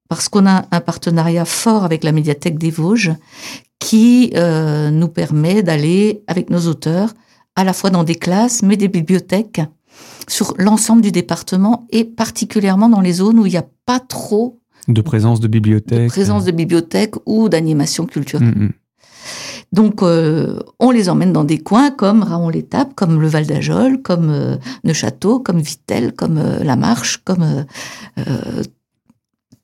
parce 0.07 0.29
qu'on 0.29 0.47
a 0.47 0.63
un 0.71 0.79
partenariat 0.79 1.43
fort 1.43 1.83
avec 1.83 2.05
la 2.05 2.13
médiathèque 2.13 2.57
des 2.57 2.71
Vosges 2.71 3.11
qui 3.77 4.31
euh, 4.37 4.89
nous 4.89 5.09
permet 5.09 5.63
d'aller 5.63 6.23
avec 6.27 6.49
nos 6.49 6.61
auteurs 6.61 7.13
à 7.57 7.65
la 7.65 7.73
fois 7.73 7.89
dans 7.89 8.05
des 8.05 8.15
classes 8.15 8.63
mais 8.63 8.77
des 8.77 8.87
bibliothèques 8.87 9.59
sur 10.29 10.53
l'ensemble 10.59 11.01
du 11.01 11.11
département 11.11 11.87
et 11.89 12.05
particulièrement 12.05 12.87
dans 12.87 13.01
les 13.01 13.11
zones 13.11 13.37
où 13.37 13.45
il 13.45 13.51
n'y 13.51 13.57
a 13.57 13.67
pas 13.85 13.99
trop 13.99 14.61
de 14.87 15.01
présence 15.01 15.41
de 15.41 15.49
bibliothèques, 15.49 16.07
présence 16.07 16.45
de 16.45 16.51
bibliothèques 16.51 17.15
ou 17.25 17.49
d'animation 17.49 18.05
culturelle. 18.05 18.47
Mm, 18.55 18.63
mm. 18.63 18.73
Donc, 19.73 20.03
euh, 20.03 20.59
on 20.77 20.91
les 20.91 21.09
emmène 21.09 21.33
dans 21.33 21.43
des 21.43 21.57
coins 21.57 21.89
comme 21.89 22.21
Raon-l'Étape, 22.21 22.93
comme 22.93 23.19
le 23.19 23.27
Val 23.27 23.47
d'Ajol, 23.47 24.03
comme 24.03 24.29
euh, 24.29 24.55
Neuchâteau, 24.83 25.39
comme 25.39 25.59
Vittel, 25.59 26.13
comme 26.13 26.37
euh, 26.37 26.63
La 26.63 26.75
Marche, 26.75 27.17
comme 27.25 27.65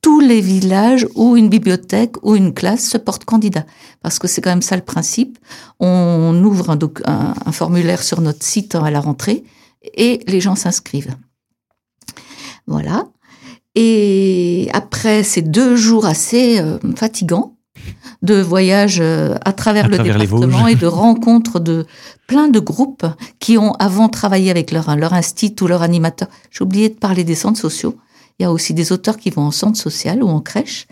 tous 0.01 0.20
les 0.20 0.42
villages 0.42 1.08
où 1.13 1.38
une 1.38 1.48
bibliothèque 1.48 2.16
ou 2.24 2.36
une 2.36 2.56
classe 2.56 2.89
se 2.89 2.98
porte 2.98 3.24
candidat. 3.24 3.66
Parce 4.01 4.18
que 4.18 4.28
c'est 4.28 4.42
quand 4.42 4.50
même 4.50 4.63
ça 4.63 4.75
le 4.75 4.82
principe. 4.82 5.38
On 5.80 6.44
ouvre 6.44 6.75
un, 7.06 7.51
formulaire 7.51 8.01
sur 8.01 8.22
notre 8.22 8.44
site 8.44 8.74
à 8.74 8.89
la 8.89 9.01
rentrée 9.01 9.44
et 9.94 10.22
les 10.25 10.42
gens 10.42 10.56
s'inscrivent. 10.56 11.16
Voilà. 12.66 13.06
Et 13.75 14.70
après 14.74 15.22
ces 15.22 15.44
deux 15.44 15.75
jours 15.75 16.08
assez 16.08 16.63
fatigants 16.96 17.59
de 18.21 18.41
voyage 18.41 18.99
euh, 19.01 19.35
à 19.45 19.53
travers 19.53 19.88
le 19.88 19.97
département 19.97 20.67
et 20.67 20.75
de 20.75 20.88
rencontres 20.88 21.59
de 21.59 21.85
plein 22.27 22.49
de 22.49 22.59
groupes 22.59 23.05
qui 23.39 23.57
ont 23.57 23.73
avant 23.73 24.09
travaillé 24.09 24.51
avec 24.51 24.71
leur, 24.71 24.95
leur 24.95 25.13
institut 25.13 25.63
ou 25.63 25.67
leur 25.67 25.81
animateur. 25.81 26.27
J'ai 26.51 26.63
oublié 26.63 26.89
de 26.89 26.95
parler 26.95 27.23
des 27.23 27.35
centres 27.35 27.59
sociaux. 27.59 27.95
Il 28.39 28.43
y 28.43 28.45
a 28.45 28.51
aussi 28.53 28.73
des 28.73 28.93
auteurs 28.93 29.17
qui 29.17 29.31
vont 29.31 29.41
en 29.41 29.51
centre 29.51 29.77
social 29.77 30.23
ou 30.23 30.27
en 30.27 30.39
crèche. 30.39 30.88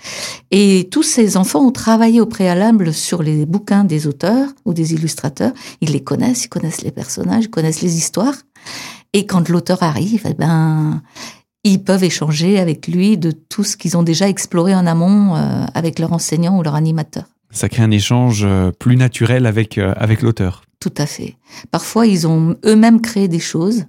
Et 0.52 0.90
tous 0.92 1.04
ces 1.04 1.38
enfants 1.38 1.66
ont 1.66 1.72
travaillé 1.72 2.20
au 2.20 2.26
préalable 2.26 2.94
sur 2.94 3.24
les 3.24 3.46
bouquins 3.46 3.86
des 3.86 4.06
auteurs 4.06 4.50
ou 4.66 4.74
des 4.74 4.94
illustrateurs. 4.94 5.54
Ils 5.80 5.92
les 5.92 6.04
connaissent, 6.04 6.44
ils 6.44 6.50
connaissent 6.50 6.82
les 6.82 6.92
personnages, 6.92 7.46
ils 7.46 7.50
connaissent 7.50 7.82
les 7.82 7.96
histoires. 7.96 8.36
Et 9.14 9.26
quand 9.26 9.48
l'auteur 9.48 9.82
arrive, 9.82 10.24
eh 10.30 10.34
ben, 10.34 11.02
ils 11.68 11.84
peuvent 11.84 12.04
échanger 12.04 12.60
avec 12.60 12.88
lui 12.88 13.18
de 13.18 13.32
tout 13.32 13.64
ce 13.64 13.78
qu'ils 13.78 13.98
ont 13.98 14.04
déjà 14.04 14.28
exploré 14.28 14.76
en 14.76 14.86
amont 14.86 15.36
euh, 15.36 15.66
avec 15.74 16.00
leur 16.00 16.14
enseignant 16.14 16.58
ou 16.58 16.64
leur 16.64 16.76
animateur. 16.76 17.26
Ça 17.52 17.70
crée 17.70 17.84
un 17.84 17.92
échange 17.92 18.44
euh, 18.44 18.72
plus 18.72 18.98
naturel 18.98 19.46
avec, 19.46 19.78
euh, 19.78 19.94
avec 19.98 20.22
l'auteur. 20.22 20.64
Tout 20.80 20.94
à 20.98 21.06
fait. 21.06 21.36
Parfois, 21.72 22.06
ils 22.06 22.28
ont 22.28 22.56
eux-mêmes 22.66 23.02
créé 23.02 23.28
des 23.28 23.40
choses, 23.40 23.86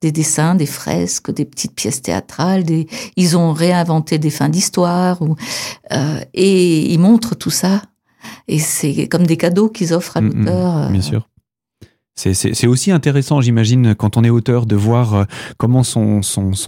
des 0.00 0.12
dessins, 0.12 0.54
des 0.54 0.66
fresques, 0.66 1.30
des 1.30 1.44
petites 1.44 1.74
pièces 1.74 2.00
théâtrales, 2.02 2.64
des... 2.64 2.86
ils 3.16 3.36
ont 3.36 3.52
réinventé 3.52 4.18
des 4.18 4.30
fins 4.30 4.48
d'histoire, 4.48 5.20
ou... 5.20 5.36
et 6.32 6.92
ils 6.92 6.98
montrent 6.98 7.34
tout 7.34 7.50
ça. 7.50 7.82
Et 8.48 8.58
c'est 8.58 9.08
comme 9.08 9.26
des 9.26 9.36
cadeaux 9.36 9.68
qu'ils 9.68 9.92
offrent 9.92 10.16
à 10.16 10.20
mm, 10.22 10.28
mm, 10.28 10.38
l'auteur. 10.38 10.90
bien 10.90 11.02
sûr. 11.02 11.28
C'est 12.20 12.66
aussi 12.66 12.90
intéressant, 12.90 13.40
j'imagine, 13.40 13.94
quand 13.94 14.16
on 14.16 14.24
est 14.24 14.30
auteur, 14.30 14.66
de 14.66 14.76
voir 14.76 15.14
euh, 15.14 15.24
comment 15.56 15.82
son, 15.82 16.20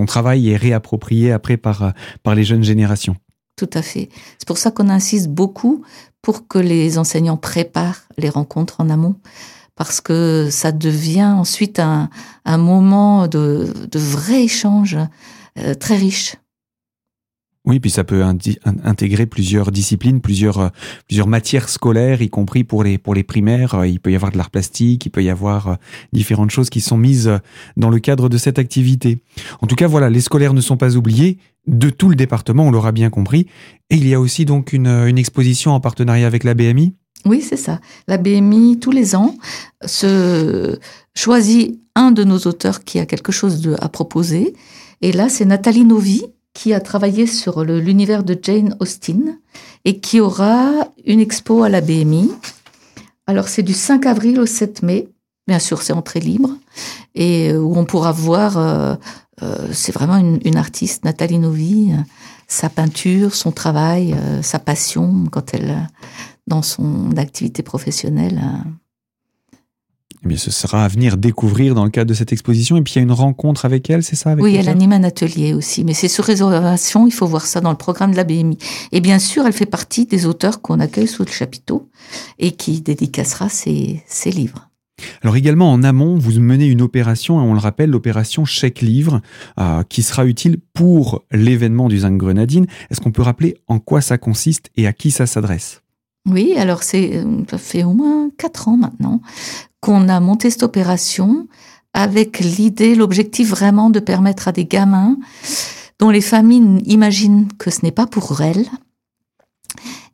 travail 0.06 0.50
est 0.50 0.56
réapproprié 0.56 1.32
après 1.32 1.56
par, 1.56 1.82
euh, 1.82 1.90
par 2.22 2.34
les 2.34 2.44
jeunes 2.44 2.64
générations. 2.64 3.16
Tout 3.56 3.70
à 3.74 3.82
fait. 3.82 4.08
C'est 4.38 4.48
pour 4.48 4.58
ça 4.58 4.70
qu'on 4.70 4.88
insiste 4.88 5.28
beaucoup 5.28 5.84
pour 6.22 6.48
que 6.48 6.58
les 6.58 6.98
enseignants 6.98 7.36
préparent 7.36 8.02
les 8.16 8.30
rencontres 8.30 8.80
en 8.80 8.88
amont, 8.88 9.16
parce 9.76 10.00
que 10.00 10.48
ça 10.50 10.72
devient 10.72 11.34
ensuite 11.36 11.80
un, 11.80 12.08
moment 12.46 13.26
de, 13.28 13.68
de 13.90 13.98
vrai 13.98 14.44
échange 14.44 14.96
euh, 15.58 15.74
très 15.74 15.96
riche. 15.96 16.36
Oui, 17.64 17.78
puis 17.78 17.90
ça 17.90 18.02
peut 18.02 18.24
intégrer 18.82 19.26
plusieurs 19.26 19.70
disciplines, 19.70 20.20
plusieurs, 20.20 20.58
euh, 20.58 20.68
plusieurs 21.06 21.28
matières 21.28 21.68
scolaires, 21.68 22.20
y 22.20 22.28
compris 22.28 22.64
pour 22.64 22.82
les, 22.82 22.98
pour 22.98 23.14
les 23.14 23.22
primaires. 23.22 23.74
Euh, 23.74 23.86
il 23.86 24.00
peut 24.00 24.10
y 24.10 24.16
avoir 24.16 24.32
de 24.32 24.36
l'art 24.36 24.50
plastique, 24.50 25.06
il 25.06 25.10
peut 25.10 25.22
y 25.22 25.30
avoir 25.30 25.68
euh, 25.68 25.74
différentes 26.12 26.50
choses 26.50 26.70
qui 26.70 26.80
sont 26.80 26.96
mises 26.96 27.30
dans 27.76 27.88
le 27.88 28.00
cadre 28.00 28.28
de 28.28 28.36
cette 28.36 28.58
activité. 28.58 29.22
En 29.60 29.68
tout 29.68 29.76
cas, 29.76 29.86
voilà, 29.86 30.10
les 30.10 30.20
scolaires 30.20 30.54
ne 30.54 30.60
sont 30.60 30.76
pas 30.76 30.96
oubliés 30.96 31.38
de 31.68 31.88
tout 31.88 32.08
le 32.08 32.16
département, 32.16 32.64
on 32.64 32.72
l'aura 32.72 32.90
bien 32.90 33.10
compris. 33.10 33.46
Et 33.90 33.96
il 33.96 34.08
y 34.08 34.14
a 34.14 34.18
aussi 34.18 34.44
donc 34.44 34.72
une, 34.72 34.88
une 34.88 35.18
exposition 35.18 35.70
en 35.70 35.78
partenariat 35.78 36.26
avec 36.26 36.42
la 36.42 36.54
BMI. 36.54 36.94
Oui, 37.26 37.42
c'est 37.42 37.56
ça. 37.56 37.78
La 38.08 38.18
BMI, 38.18 38.80
tous 38.80 38.90
les 38.90 39.14
ans, 39.14 39.36
se 39.86 40.80
choisit 41.14 41.80
un 41.94 42.10
de 42.10 42.24
nos 42.24 42.38
auteurs 42.38 42.82
qui 42.82 42.98
a 42.98 43.06
quelque 43.06 43.30
chose 43.30 43.60
de, 43.60 43.76
à 43.78 43.88
proposer. 43.88 44.54
Et 45.00 45.12
là, 45.12 45.28
c'est 45.28 45.44
Nathalie 45.44 45.84
Novi, 45.84 46.24
qui 46.54 46.74
a 46.74 46.80
travaillé 46.80 47.26
sur 47.26 47.64
l'univers 47.64 48.24
de 48.24 48.38
Jane 48.40 48.76
Austen 48.80 49.38
et 49.84 50.00
qui 50.00 50.20
aura 50.20 50.88
une 51.04 51.20
expo 51.20 51.62
à 51.62 51.68
la 51.68 51.80
BMI. 51.80 52.30
Alors 53.26 53.48
c'est 53.48 53.62
du 53.62 53.72
5 53.72 54.06
avril 54.06 54.40
au 54.40 54.46
7 54.46 54.82
mai, 54.82 55.08
bien 55.46 55.58
sûr 55.58 55.82
c'est 55.82 55.92
entrée 55.92 56.20
libre, 56.20 56.50
et 57.14 57.50
euh, 57.50 57.58
où 57.58 57.76
on 57.76 57.84
pourra 57.84 58.12
voir, 58.12 58.58
euh, 58.58 58.94
euh, 59.42 59.68
c'est 59.72 59.92
vraiment 59.92 60.16
une, 60.16 60.56
artiste, 60.56 61.04
Nathalie 61.04 61.38
Novi, 61.38 61.92
sa 62.48 62.68
peinture, 62.68 63.34
son 63.34 63.52
travail, 63.52 64.14
sa 64.42 64.58
passion 64.58 65.24
quand 65.30 65.54
elle, 65.54 65.88
dans 66.46 66.62
son 66.62 67.16
activité 67.16 67.62
professionnelle, 67.62 68.42
eh 70.28 70.36
ce 70.36 70.50
sera 70.50 70.84
à 70.84 70.88
venir 70.88 71.16
découvrir 71.16 71.74
dans 71.74 71.84
le 71.84 71.90
cadre 71.90 72.08
de 72.08 72.14
cette 72.14 72.32
exposition. 72.32 72.76
Et 72.76 72.82
puis 72.82 72.94
il 72.94 72.98
y 72.98 73.00
a 73.00 73.02
une 73.02 73.12
rencontre 73.12 73.64
avec 73.64 73.90
elle, 73.90 74.02
c'est 74.02 74.16
ça 74.16 74.34
Oui, 74.38 74.56
elle 74.56 74.68
anime 74.68 74.92
un 74.92 75.04
atelier 75.04 75.52
aussi, 75.54 75.84
mais 75.84 75.94
c'est 75.94 76.08
sur 76.08 76.24
réservation, 76.24 77.06
il 77.06 77.12
faut 77.12 77.26
voir 77.26 77.46
ça 77.46 77.60
dans 77.60 77.70
le 77.70 77.76
programme 77.76 78.12
de 78.12 78.16
la 78.16 78.24
BMI. 78.24 78.58
Et 78.92 79.00
bien 79.00 79.18
sûr, 79.18 79.46
elle 79.46 79.52
fait 79.52 79.66
partie 79.66 80.06
des 80.06 80.26
auteurs 80.26 80.62
qu'on 80.62 80.80
accueille 80.80 81.08
sous 81.08 81.24
le 81.24 81.30
chapiteau 81.30 81.88
et 82.38 82.52
qui 82.52 82.80
dédicacera 82.80 83.48
ses, 83.48 84.02
ses 84.06 84.30
livres. 84.30 84.68
Alors 85.22 85.36
également 85.36 85.72
en 85.72 85.82
amont, 85.82 86.16
vous 86.16 86.38
menez 86.40 86.66
une 86.66 86.82
opération, 86.82 87.38
on 87.38 87.54
le 87.54 87.60
rappelle, 87.60 87.90
l'opération 87.90 88.44
chèque 88.44 88.80
livre, 88.80 89.20
euh, 89.58 89.82
qui 89.88 90.02
sera 90.02 90.26
utile 90.26 90.58
pour 90.74 91.24
l'événement 91.32 91.88
du 91.88 92.00
Zinc 92.00 92.16
Grenadine. 92.16 92.66
Est-ce 92.90 93.00
qu'on 93.00 93.12
peut 93.12 93.22
rappeler 93.22 93.56
en 93.68 93.78
quoi 93.78 94.00
ça 94.00 94.18
consiste 94.18 94.70
et 94.76 94.86
à 94.86 94.92
qui 94.92 95.10
ça 95.10 95.26
s'adresse? 95.26 95.81
Oui, 96.26 96.54
alors 96.56 96.82
c'est 96.82 97.24
ça 97.50 97.58
fait 97.58 97.84
au 97.84 97.92
moins 97.92 98.30
quatre 98.38 98.68
ans 98.68 98.76
maintenant 98.76 99.20
qu'on 99.80 100.08
a 100.08 100.20
monté 100.20 100.50
cette 100.50 100.62
opération 100.62 101.48
avec 101.92 102.38
l'idée, 102.38 102.94
l'objectif 102.94 103.50
vraiment 103.50 103.90
de 103.90 104.00
permettre 104.00 104.48
à 104.48 104.52
des 104.52 104.64
gamins 104.64 105.18
dont 105.98 106.10
les 106.10 106.20
familles 106.20 106.80
imaginent 106.86 107.48
que 107.58 107.70
ce 107.70 107.80
n'est 107.82 107.92
pas 107.92 108.06
pour 108.06 108.40
elles, 108.40 108.66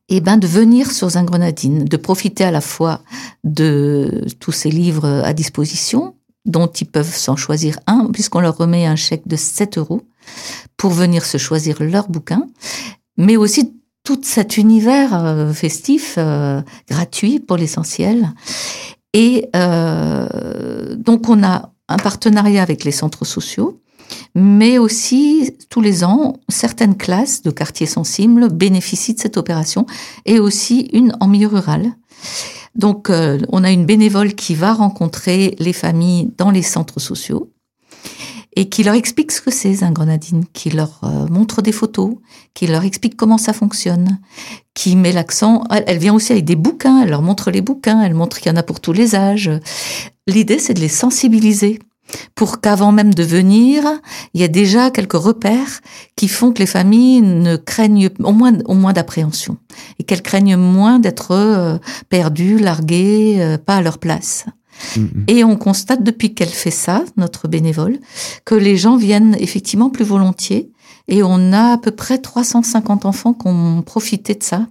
et 0.09 0.21
ben 0.21 0.39
de 0.39 0.47
venir 0.47 0.91
sur 0.91 1.11
Zingrenadine, 1.11 1.85
de 1.85 1.97
profiter 1.97 2.45
à 2.45 2.51
la 2.51 2.61
fois 2.61 3.03
de 3.45 4.25
tous 4.41 4.53
ces 4.53 4.71
livres 4.71 5.07
à 5.25 5.33
disposition, 5.35 6.15
dont 6.47 6.67
ils 6.67 6.87
peuvent 6.87 7.15
s'en 7.15 7.37
choisir 7.37 7.79
un, 7.87 8.07
puisqu'on 8.13 8.41
leur 8.41 8.57
remet 8.57 8.87
un 8.87 8.97
chèque 8.97 9.29
de 9.29 9.37
7 9.37 9.79
euros 9.79 10.03
pour 10.77 10.91
venir 10.91 11.25
se 11.25 11.37
choisir 11.37 11.83
leur 11.83 12.09
bouquin, 12.09 12.47
mais 13.19 13.37
aussi 13.37 13.78
tout 14.09 14.21
cet 14.23 14.57
univers 14.57 15.13
euh, 15.13 15.53
festif, 15.53 16.15
euh, 16.17 16.63
gratuit 16.89 17.41
pour 17.41 17.59
l'essentiel. 17.59 18.31
Et 19.13 19.51
euh, 19.55 20.97
donc 20.97 21.29
on 21.29 21.43
a 21.43 21.73
un 21.91 21.97
partenariat 21.99 22.63
avec 22.63 22.85
les 22.85 22.91
centres 22.91 23.27
sociaux, 23.27 23.83
mais 24.35 24.79
aussi 24.79 25.53
tous 25.69 25.83
les 25.83 26.05
ans, 26.05 26.37
certaines 26.49 26.97
classes 26.97 27.43
de 27.43 27.51
quartiers 27.51 27.87
sensibles 27.87 28.49
bénéficient 28.49 29.13
de 29.13 29.21
cette 29.21 29.37
opération, 29.37 29.85
et 30.25 30.39
aussi 30.39 30.89
une 30.95 31.15
en 31.21 31.29
milieu 31.29 31.49
rural. 31.49 31.93
Donc 32.75 33.11
on 33.11 33.65
a 33.65 33.71
une 33.71 33.85
bénévole 33.85 34.35
qui 34.35 34.55
va 34.55 34.73
rencontrer 34.73 35.55
les 35.59 35.75
familles 35.75 36.31
dans 36.39 36.51
les 36.51 36.63
centres 36.63 37.01
sociaux 37.01 37.51
et 38.57 38.69
qui 38.69 38.83
leur 38.83 38.95
explique 38.95 39.33
ce 39.33 39.41
que 39.41 39.51
c'est 39.51 39.83
un 39.83 39.91
grenadine, 39.91 40.45
qui 40.53 40.71
leur 40.71 41.01
euh, 41.05 41.27
montre 41.29 41.63
des 41.63 41.73
photos, 41.73 42.15
qui 42.55 42.67
leur 42.67 42.85
explique 42.85 43.17
comment 43.17 43.39
ça 43.39 43.53
fonctionne, 43.53 44.19
qui 44.75 44.97
met 44.97 45.13
l'accent. 45.13 45.65
Elle 45.71 45.99
vient 45.99 46.15
aussi 46.15 46.33
avec 46.33 46.45
des 46.45 46.57
bouquins, 46.57 47.03
elle 47.03 47.11
leur 47.11 47.23
montre 47.23 47.51
les 47.51 47.61
bouquins, 47.61 48.03
elle 48.03 48.15
montre 48.15 48.39
qu'il 48.39 48.51
y 48.51 48.55
en 48.55 48.59
a 48.59 48.63
pour 48.63 48.81
tous 48.81 48.93
les 48.93 49.15
âges. 49.15 49.51
L'idée, 50.27 50.59
c'est 50.59 50.75
de 50.75 50.81
les 50.81 50.89
sensibiliser 50.89 51.79
pour 52.35 52.61
qu'avant 52.61 52.93
même 52.93 53.15
de 53.15 53.23
venir, 53.23 53.85
il 54.35 54.41
y 54.41 54.45
ait 54.45 54.49
déjà 54.49 54.91
quelques 54.91 55.13
repères 55.13 55.81
qui 56.17 56.29
font 56.29 56.53
que 56.53 56.61
les 56.61 56.67
familles 56.67 57.21
ne 57.21 57.57
craignent 57.57 58.11
au 58.21 58.33
moins, 58.33 58.59
au 58.65 58.75
moins 58.75 58.93
d'appréhension 58.93 59.59
et 59.99 60.05
qu'elles 60.05 60.23
craignent 60.23 60.57
moins 60.57 60.99
d'être 60.99 61.33
euh, 61.33 61.79
perdues, 62.09 62.59
larguées, 62.59 63.37
euh, 63.41 63.59
pas 63.59 63.77
à 63.77 63.83
leur 63.83 63.99
place. 63.99 64.47
Mm-hmm. 64.97 65.25
Et 65.29 65.45
on 65.45 65.57
constate 65.57 66.03
depuis 66.03 66.35
qu'elle 66.35 66.49
fait 66.49 66.71
ça, 66.71 67.05
notre 67.17 67.49
bénévole, 67.49 67.99
que 68.45 68.55
les 68.55 68.77
gens 68.77 68.97
viennent 68.97 69.37
effectivement 69.39 69.91
plus 69.91 70.05
volontiers. 70.05 70.71
Et 71.09 71.23
on 71.23 71.53
a 71.53 71.73
à 71.73 71.79
peu 71.79 71.91
près 71.91 72.19
350 72.19 73.07
enfants 73.07 73.35
qui 73.35 73.49
ont 73.49 73.83
profité 73.83 74.35
de 74.35 74.43
ça 74.43 74.67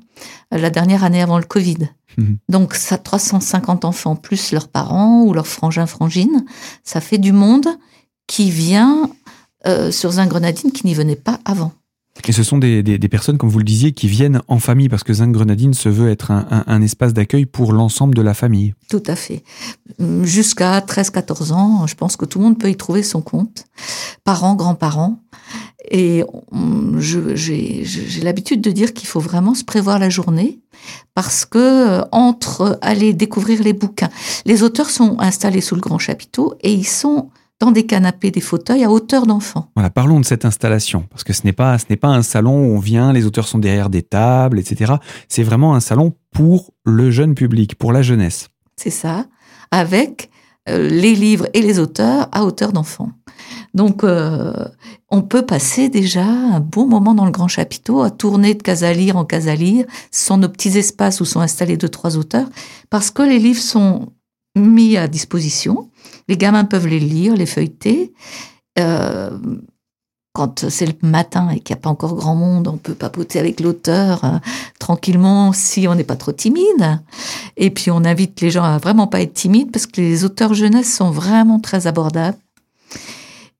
la 0.51 0.69
dernière 0.69 1.03
année 1.03 1.21
avant 1.21 1.37
le 1.37 1.45
Covid. 1.45 1.89
Mm-hmm. 2.17 2.37
Donc 2.49 2.73
ça, 2.75 2.97
350 2.97 3.85
enfants 3.85 4.15
plus 4.15 4.51
leurs 4.51 4.67
parents 4.67 5.23
ou 5.23 5.33
leurs 5.33 5.47
frangins 5.47 5.87
frangines, 5.87 6.45
ça 6.83 7.01
fait 7.01 7.17
du 7.17 7.31
monde 7.31 7.67
qui 8.27 8.51
vient 8.51 9.09
euh, 9.65 9.91
sur 9.91 10.19
un 10.19 10.27
grenadine 10.27 10.71
qui 10.71 10.85
n'y 10.85 10.93
venait 10.93 11.15
pas 11.15 11.39
avant. 11.45 11.71
Et 12.27 12.31
ce 12.31 12.43
sont 12.43 12.57
des, 12.57 12.83
des, 12.83 13.09
personnes, 13.09 13.37
comme 13.37 13.49
vous 13.49 13.59
le 13.59 13.63
disiez, 13.63 13.93
qui 13.93 14.07
viennent 14.07 14.41
en 14.47 14.59
famille, 14.59 14.89
parce 14.89 15.03
que 15.03 15.13
Zinc 15.13 15.31
Grenadine 15.31 15.73
se 15.73 15.89
veut 15.89 16.09
être 16.09 16.31
un, 16.31 16.63
un, 16.67 16.81
espace 16.81 17.13
d'accueil 17.13 17.45
pour 17.45 17.71
l'ensemble 17.71 18.15
de 18.15 18.21
la 18.21 18.33
famille. 18.33 18.73
Tout 18.89 19.03
à 19.07 19.15
fait. 19.15 19.43
Jusqu'à 20.23 20.79
13-14 20.79 21.53
ans, 21.53 21.87
je 21.87 21.95
pense 21.95 22.17
que 22.17 22.25
tout 22.25 22.39
le 22.39 22.45
monde 22.45 22.59
peut 22.59 22.69
y 22.69 22.75
trouver 22.75 23.03
son 23.03 23.21
compte. 23.21 23.65
Parents, 24.23 24.55
grands-parents. 24.55 25.19
Et 25.89 26.25
j'ai 26.97 28.21
l'habitude 28.21 28.61
de 28.61 28.71
dire 28.71 28.93
qu'il 28.93 29.07
faut 29.07 29.21
vraiment 29.21 29.55
se 29.55 29.63
prévoir 29.63 29.99
la 29.99 30.09
journée 30.09 30.59
parce 31.13 31.45
que 31.45 32.01
entre 32.11 32.77
aller 32.81 33.13
découvrir 33.13 33.63
les 33.63 33.73
bouquins, 33.73 34.09
les 34.45 34.63
auteurs 34.63 34.89
sont 34.89 35.17
installés 35.19 35.61
sous 35.61 35.75
le 35.75 35.81
grand 35.81 35.99
chapiteau 35.99 36.55
et 36.61 36.73
ils 36.73 36.87
sont 36.87 37.29
dans 37.59 37.71
des 37.71 37.85
canapés, 37.85 38.31
des 38.31 38.41
fauteuils 38.41 38.83
à 38.83 38.91
hauteur 38.91 39.25
d'enfant. 39.25 39.71
Voilà, 39.75 39.89
parlons 39.89 40.19
de 40.19 40.25
cette 40.25 40.45
installation, 40.45 41.05
parce 41.09 41.23
que 41.23 41.33
ce 41.33 41.43
n'est 41.43 41.53
pas, 41.53 41.77
ce 41.77 41.85
n'est 41.89 41.97
pas 41.97 42.09
un 42.09 42.21
salon 42.21 42.67
où 42.67 42.75
on 42.75 42.79
vient, 42.79 43.13
les 43.13 43.25
auteurs 43.25 43.47
sont 43.47 43.57
derrière 43.57 43.89
des 43.89 44.03
tables, 44.03 44.59
etc. 44.59 44.95
C'est 45.27 45.43
vraiment 45.43 45.73
un 45.75 45.79
salon 45.79 46.13
pour 46.31 46.73
le 46.85 47.09
jeune 47.09 47.33
public, 47.33 47.75
pour 47.75 47.91
la 47.91 48.01
jeunesse. 48.01 48.49
C'est 48.75 48.91
ça, 48.91 49.25
avec 49.71 50.29
euh, 50.69 50.87
les 50.87 51.15
livres 51.15 51.47
et 51.53 51.61
les 51.61 51.79
auteurs 51.79 52.29
à 52.31 52.43
hauteur 52.43 52.73
d'enfant. 52.73 53.09
Donc, 53.73 54.03
euh, 54.03 54.53
on 55.09 55.21
peut 55.21 55.45
passer 55.45 55.89
déjà 55.89 56.25
un 56.25 56.59
bon 56.59 56.87
moment 56.87 57.13
dans 57.13 57.25
le 57.25 57.31
grand 57.31 57.47
chapiteau 57.47 58.01
à 58.01 58.11
tourner 58.11 58.53
de 58.53 58.61
case 58.61 58.83
à 58.83 58.93
lire 58.93 59.17
en 59.17 59.25
case 59.25 59.47
à 59.47 59.55
lire. 59.55 59.85
Ce 60.11 60.25
sont 60.25 60.37
nos 60.37 60.49
petits 60.49 60.77
espaces 60.77 61.21
où 61.21 61.25
sont 61.25 61.39
installés 61.39 61.77
deux, 61.77 61.89
trois 61.89 62.17
auteurs, 62.17 62.49
parce 62.89 63.11
que 63.11 63.23
les 63.23 63.39
livres 63.39 63.61
sont 63.61 64.13
mis 64.55 64.97
à 64.97 65.07
disposition. 65.07 65.89
Les 66.27 66.37
gamins 66.37 66.65
peuvent 66.65 66.87
les 66.87 66.99
lire, 66.99 67.35
les 67.35 67.45
feuilleter. 67.45 68.13
Euh, 68.79 69.37
quand 70.33 70.69
c'est 70.69 70.85
le 70.85 70.93
matin 71.01 71.49
et 71.49 71.59
qu'il 71.59 71.75
n'y 71.75 71.79
a 71.79 71.81
pas 71.81 71.89
encore 71.89 72.15
grand 72.15 72.35
monde, 72.35 72.67
on 72.67 72.77
peut 72.77 72.93
papoter 72.93 73.39
avec 73.39 73.59
l'auteur 73.59 74.23
euh, 74.23 74.37
tranquillement 74.77 75.51
si 75.51 75.87
on 75.87 75.95
n'est 75.95 76.03
pas 76.03 76.15
trop 76.15 76.31
timide. 76.31 77.01
Et 77.55 77.71
puis 77.71 77.89
on 77.89 78.05
invite 78.05 78.39
les 78.41 78.51
gens 78.51 78.63
à 78.63 78.77
vraiment 78.77 79.07
pas 79.07 79.21
être 79.21 79.33
timides 79.33 79.71
parce 79.71 79.87
que 79.87 79.99
les 79.99 80.25
auteurs 80.25 80.53
jeunesse 80.53 80.93
sont 80.93 81.09
vraiment 81.09 81.59
très 81.59 81.87
abordables. 81.87 82.37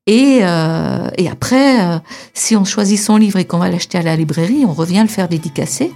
Et, 0.06 0.40
euh, 0.42 1.08
et 1.18 1.28
après, 1.28 2.00
si 2.32 2.56
on 2.56 2.64
choisit 2.64 2.98
son 2.98 3.18
livre 3.18 3.38
et 3.38 3.44
qu'on 3.44 3.58
va 3.58 3.68
l'acheter 3.68 3.98
à 3.98 4.02
la 4.02 4.16
librairie, 4.16 4.64
on 4.64 4.72
revient 4.72 5.02
le 5.02 5.08
faire 5.08 5.28
dédicacer. 5.28 5.92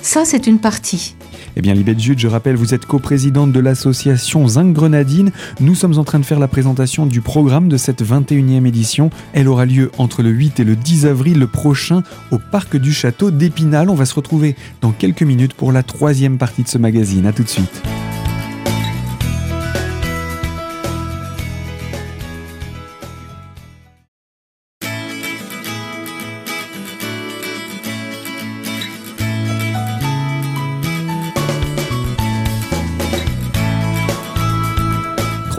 Ça, 0.00 0.24
c'est 0.24 0.46
une 0.46 0.60
partie. 0.60 1.16
Eh 1.56 1.62
bien, 1.62 1.74
Libette 1.74 2.00
Jude, 2.00 2.18
je 2.18 2.26
rappelle, 2.26 2.56
vous 2.56 2.74
êtes 2.74 2.84
coprésidente 2.84 3.52
de 3.52 3.60
l'association 3.60 4.48
Zinc 4.48 4.72
Grenadine. 4.72 5.30
Nous 5.60 5.74
sommes 5.74 5.98
en 5.98 6.04
train 6.04 6.18
de 6.18 6.24
faire 6.24 6.40
la 6.40 6.48
présentation 6.48 7.06
du 7.06 7.20
programme 7.20 7.68
de 7.68 7.76
cette 7.76 8.02
21e 8.02 8.66
édition. 8.66 9.10
Elle 9.32 9.48
aura 9.48 9.64
lieu 9.64 9.92
entre 9.98 10.22
le 10.22 10.30
8 10.30 10.60
et 10.60 10.64
le 10.64 10.74
10 10.74 11.06
avril 11.06 11.46
prochain 11.46 12.02
au 12.32 12.38
Parc 12.38 12.76
du 12.76 12.92
Château 12.92 13.30
d'Épinal. 13.30 13.88
On 13.88 13.94
va 13.94 14.04
se 14.04 14.14
retrouver 14.14 14.56
dans 14.80 14.90
quelques 14.90 15.22
minutes 15.22 15.54
pour 15.54 15.70
la 15.70 15.82
troisième 15.82 16.38
partie 16.38 16.64
de 16.64 16.68
ce 16.68 16.78
magazine. 16.78 17.26
A 17.26 17.32
tout 17.32 17.44
de 17.44 17.48
suite. 17.48 17.82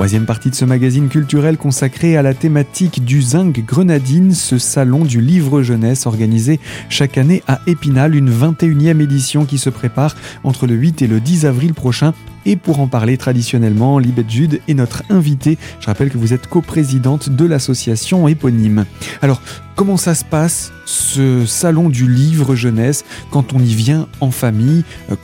Troisième 0.05 0.27
partie 0.27 0.51
de 0.51 0.55
ce 0.55 0.65
magazine 0.65 1.09
culturel 1.09 1.57
consacré 1.57 2.15
à 2.15 2.21
la 2.21 2.35
thématique 2.35 3.03
du 3.03 3.23
Zinc 3.23 3.65
Grenadine, 3.65 4.35
ce 4.35 4.59
salon 4.59 5.03
du 5.03 5.19
livre 5.19 5.63
jeunesse 5.63 6.05
organisé 6.05 6.59
chaque 6.89 7.17
année 7.17 7.41
à 7.47 7.59
Épinal, 7.65 8.13
une 8.13 8.31
21e 8.31 9.01
édition 9.01 9.45
qui 9.45 9.57
se 9.57 9.71
prépare 9.71 10.15
entre 10.43 10.67
le 10.67 10.75
8 10.75 11.01
et 11.01 11.07
le 11.07 11.19
10 11.19 11.47
avril 11.47 11.73
prochain. 11.73 12.13
Et 12.45 12.55
pour 12.55 12.81
en 12.81 12.87
parler 12.87 13.17
traditionnellement, 13.17 13.97
Libette 13.97 14.29
Jude 14.29 14.61
est 14.67 14.75
notre 14.75 15.01
invitée. 15.09 15.57
Je 15.79 15.87
rappelle 15.87 16.11
que 16.11 16.19
vous 16.19 16.33
êtes 16.33 16.45
coprésidente 16.45 17.29
de 17.29 17.45
l'association 17.45 18.27
éponyme. 18.27 18.85
Alors, 19.23 19.41
comment 19.75 19.97
ça 19.97 20.13
se 20.13 20.23
passe, 20.23 20.71
ce 20.85 21.47
salon 21.47 21.89
du 21.89 22.07
livre 22.07 22.53
jeunesse, 22.53 23.05
quand 23.31 23.53
on 23.53 23.59
y 23.59 23.73
vient 23.73 24.07
en 24.21 24.29
famille? 24.29 24.83
Euh, 25.11 25.15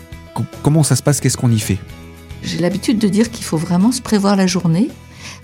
Comment 0.63 0.81
ça 0.81 0.95
se 0.95 1.03
passe? 1.03 1.19
Qu'est-ce 1.19 1.37
qu'on 1.37 1.51
y 1.51 1.59
fait? 1.59 1.77
J'ai 2.43 2.59
l'habitude 2.59 2.99
de 2.99 3.07
dire 3.07 3.31
qu'il 3.31 3.45
faut 3.45 3.57
vraiment 3.57 3.91
se 3.91 4.01
prévoir 4.01 4.35
la 4.35 4.47
journée 4.47 4.89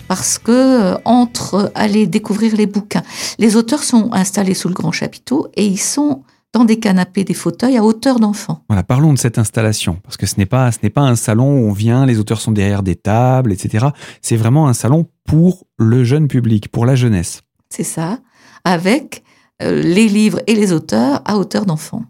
parce 0.07 0.37
que 0.37 0.51
euh, 0.51 0.97
entre 1.05 1.71
aller 1.75 2.07
découvrir 2.07 2.55
les 2.55 2.65
bouquins, 2.65 3.03
les 3.39 3.55
auteurs 3.55 3.83
sont 3.83 4.09
installés 4.13 4.53
sous 4.53 4.67
le 4.67 4.73
grand 4.73 4.91
chapiteau 4.91 5.47
et 5.55 5.65
ils 5.65 5.79
sont 5.79 6.23
dans 6.53 6.65
des 6.65 6.79
canapés, 6.79 7.23
des 7.23 7.33
fauteuils 7.33 7.77
à 7.77 7.83
hauteur 7.83 8.19
d'enfant. 8.19 8.63
Voilà, 8.69 8.83
parlons 8.83 9.13
de 9.13 9.19
cette 9.19 9.37
installation 9.37 9.99
parce 10.03 10.17
que 10.17 10.25
ce 10.25 10.35
n'est 10.37 10.45
pas 10.45 10.71
ce 10.71 10.79
n'est 10.81 10.89
pas 10.89 11.01
un 11.01 11.15
salon 11.15 11.59
où 11.59 11.69
on 11.69 11.73
vient, 11.73 12.05
les 12.05 12.19
auteurs 12.19 12.41
sont 12.41 12.51
derrière 12.51 12.83
des 12.83 12.95
tables, 12.95 13.51
etc. 13.51 13.87
C'est 14.21 14.37
vraiment 14.37 14.67
un 14.67 14.73
salon 14.73 15.07
pour 15.25 15.65
le 15.77 16.03
jeune 16.03 16.27
public, 16.27 16.69
pour 16.69 16.85
la 16.85 16.95
jeunesse. 16.95 17.41
C'est 17.69 17.83
ça, 17.83 18.19
avec 18.63 19.23
euh, 19.61 19.81
les 19.81 20.07
livres 20.07 20.39
et 20.47 20.55
les 20.55 20.71
auteurs 20.71 21.21
à 21.25 21.37
hauteur 21.37 21.65
d'enfant. 21.65 22.03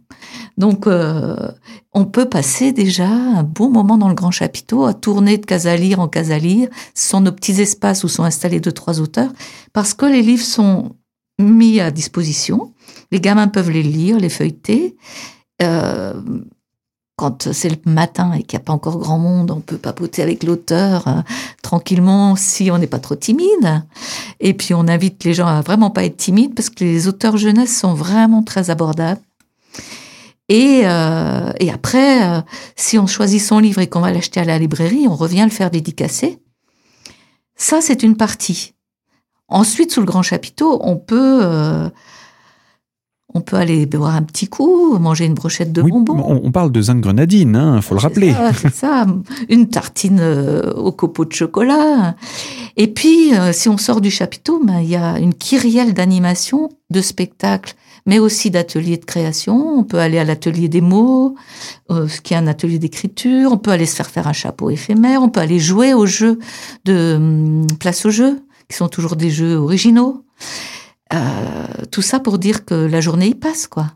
Donc, 0.57 0.87
euh, 0.87 1.35
on 1.97 2.05
peut 2.05 2.29
passer 2.29 2.73
déjà 2.73 3.07
un 3.07 3.41
bon 3.41 3.71
moment 3.71 3.97
dans 3.97 4.07
le 4.07 4.13
grand 4.13 4.29
chapiteau 4.29 4.85
à 4.85 4.93
tourner 4.93 5.39
de 5.39 5.47
case 5.47 5.65
à 5.65 5.75
lire 5.75 5.99
en 5.99 6.07
case 6.07 6.29
à 6.29 6.37
lire. 6.37 6.69
Ce 6.93 7.09
sont 7.09 7.21
nos 7.21 7.31
petits 7.31 7.59
espaces 7.59 8.03
où 8.03 8.07
sont 8.07 8.23
installés 8.23 8.59
deux, 8.59 8.71
trois 8.71 9.01
auteurs, 9.01 9.31
parce 9.73 9.95
que 9.95 10.05
les 10.05 10.21
livres 10.21 10.45
sont 10.45 10.95
mis 11.39 11.79
à 11.79 11.89
disposition. 11.89 12.71
Les 13.11 13.19
gamins 13.19 13.47
peuvent 13.47 13.71
les 13.71 13.81
lire, 13.81 14.19
les 14.19 14.29
feuilleter. 14.29 14.95
Euh, 15.63 16.13
quand 17.15 17.51
c'est 17.51 17.69
le 17.69 17.91
matin 17.91 18.33
et 18.33 18.43
qu'il 18.43 18.59
n'y 18.59 18.61
a 18.61 18.65
pas 18.65 18.73
encore 18.73 18.99
grand 18.99 19.17
monde, 19.17 19.49
on 19.49 19.59
peut 19.59 19.79
papoter 19.79 20.21
avec 20.21 20.43
l'auteur 20.43 21.07
euh, 21.07 21.21
tranquillement 21.63 22.35
si 22.35 22.69
on 22.69 22.77
n'est 22.77 22.85
pas 22.85 22.99
trop 22.99 23.15
timide. 23.15 23.83
Et 24.39 24.53
puis 24.53 24.75
on 24.75 24.87
invite 24.87 25.23
les 25.23 25.33
gens 25.33 25.47
à 25.47 25.61
vraiment 25.61 25.89
pas 25.89 26.05
être 26.05 26.17
timides 26.17 26.53
parce 26.53 26.69
que 26.69 26.83
les 26.83 27.07
auteurs 27.07 27.37
jeunesse 27.37 27.75
sont 27.75 27.95
vraiment 27.95 28.43
très 28.43 28.69
abordables. 28.69 29.21
Et, 30.49 30.81
euh, 30.85 31.51
et 31.59 31.71
après, 31.71 32.23
euh, 32.23 32.41
si 32.75 32.97
on 32.97 33.07
choisit 33.07 33.41
son 33.41 33.59
livre 33.59 33.81
et 33.81 33.87
qu'on 33.87 33.99
va 33.99 34.11
l'acheter 34.11 34.39
à 34.39 34.45
la 34.45 34.57
librairie, 34.57 35.07
on 35.07 35.15
revient 35.15 35.43
le 35.43 35.51
faire 35.51 35.71
dédicacer. 35.71 36.39
Ça, 37.55 37.81
c'est 37.81 38.03
une 38.03 38.15
partie. 38.15 38.75
Ensuite, 39.49 39.91
sous 39.91 40.01
le 40.01 40.05
grand 40.05 40.23
chapiteau, 40.23 40.79
on 40.83 40.97
peut, 40.97 41.39
euh, 41.41 41.89
on 43.33 43.39
peut 43.39 43.55
aller 43.55 43.85
boire 43.85 44.15
un 44.15 44.23
petit 44.23 44.47
coup, 44.47 44.97
manger 44.99 45.25
une 45.25 45.33
brochette 45.33 45.71
de 45.71 45.81
bonbons. 45.81 46.21
On, 46.43 46.51
parle 46.51 46.71
de 46.71 46.81
zinc 46.81 46.99
grenadine, 46.99 47.51
il 47.51 47.55
hein, 47.55 47.81
faut 47.81 47.95
le 47.95 48.01
rappeler. 48.01 48.35
C'est 48.57 48.73
ça, 48.73 49.05
une 49.49 49.69
tartine 49.69 50.19
euh, 50.19 50.73
au 50.73 50.91
copeau 50.91 51.23
de 51.23 51.31
chocolat. 51.31 52.15
Et 52.75 52.87
puis, 52.87 53.33
euh, 53.35 53.53
si 53.53 53.69
on 53.69 53.77
sort 53.77 54.01
du 54.01 54.11
chapiteau, 54.11 54.61
ben, 54.63 54.79
il 54.79 54.89
y 54.89 54.97
a 54.97 55.17
une 55.17 55.33
kyrielle 55.33 55.93
d'animation, 55.93 56.69
de 56.89 57.01
spectacles 57.01 57.75
mais 58.07 58.17
aussi 58.17 58.49
d'ateliers 58.49 58.97
de 58.97 59.05
création. 59.05 59.77
On 59.77 59.83
peut 59.83 59.99
aller 59.99 60.17
à 60.17 60.23
l'atelier 60.23 60.69
des 60.69 60.81
mots, 60.81 61.35
euh, 61.91 62.07
qui 62.23 62.33
est 62.33 62.37
un 62.37 62.47
atelier 62.47 62.79
d'écriture. 62.79 63.51
On 63.51 63.57
peut 63.57 63.71
aller 63.71 63.85
se 63.85 63.95
faire 63.95 64.09
faire 64.09 64.27
un 64.27 64.33
chapeau 64.33 64.71
éphémère. 64.71 65.21
On 65.21 65.29
peut 65.29 65.41
aller 65.41 65.59
jouer 65.59 65.93
aux 65.93 66.07
jeux 66.07 66.39
de 66.85 67.15
hum, 67.17 67.67
place 67.79 68.05
au 68.05 68.09
jeu, 68.09 68.41
qui 68.69 68.77
sont 68.77 68.87
toujours 68.87 69.15
des 69.15 69.29
jeux 69.29 69.55
originaux. 69.55 70.25
Euh, 71.13 71.67
tout 71.91 72.01
ça 72.01 72.19
pour 72.19 72.39
dire 72.39 72.65
que 72.65 72.73
la 72.73 73.01
journée 73.01 73.27
y 73.27 73.35
passe, 73.35 73.67
quoi. 73.67 73.91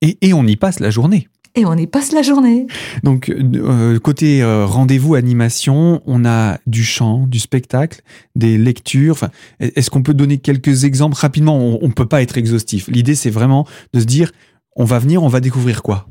Et 0.00 0.32
on 0.32 0.46
y 0.46 0.56
passe 0.56 0.78
la 0.78 0.90
journée 0.90 1.28
et 1.54 1.66
on 1.66 1.74
y 1.74 1.86
passe 1.86 2.12
la 2.12 2.22
journée. 2.22 2.66
Donc, 3.02 3.28
euh, 3.28 3.98
côté 3.98 4.42
euh, 4.42 4.64
rendez-vous 4.64 5.14
animation, 5.14 6.02
on 6.06 6.24
a 6.24 6.58
du 6.66 6.84
chant, 6.84 7.26
du 7.26 7.38
spectacle, 7.38 8.00
des 8.36 8.56
lectures. 8.56 9.12
Enfin, 9.12 9.30
Est-ce 9.60 9.90
qu'on 9.90 10.02
peut 10.02 10.14
donner 10.14 10.38
quelques 10.38 10.84
exemples 10.84 11.16
rapidement? 11.16 11.56
On 11.58 11.86
ne 11.86 11.92
peut 11.92 12.06
pas 12.06 12.22
être 12.22 12.38
exhaustif. 12.38 12.88
L'idée, 12.88 13.14
c'est 13.14 13.30
vraiment 13.30 13.66
de 13.92 14.00
se 14.00 14.06
dire, 14.06 14.32
on 14.76 14.84
va 14.84 14.98
venir, 14.98 15.22
on 15.22 15.28
va 15.28 15.40
découvrir 15.40 15.82
quoi? 15.82 16.06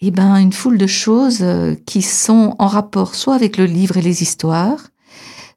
Eh 0.00 0.10
ben, 0.10 0.36
une 0.36 0.52
foule 0.52 0.78
de 0.78 0.88
choses 0.88 1.42
euh, 1.42 1.76
qui 1.86 2.02
sont 2.02 2.56
en 2.58 2.66
rapport 2.66 3.14
soit 3.14 3.36
avec 3.36 3.56
le 3.56 3.66
livre 3.66 3.98
et 3.98 4.02
les 4.02 4.22
histoires, 4.22 4.88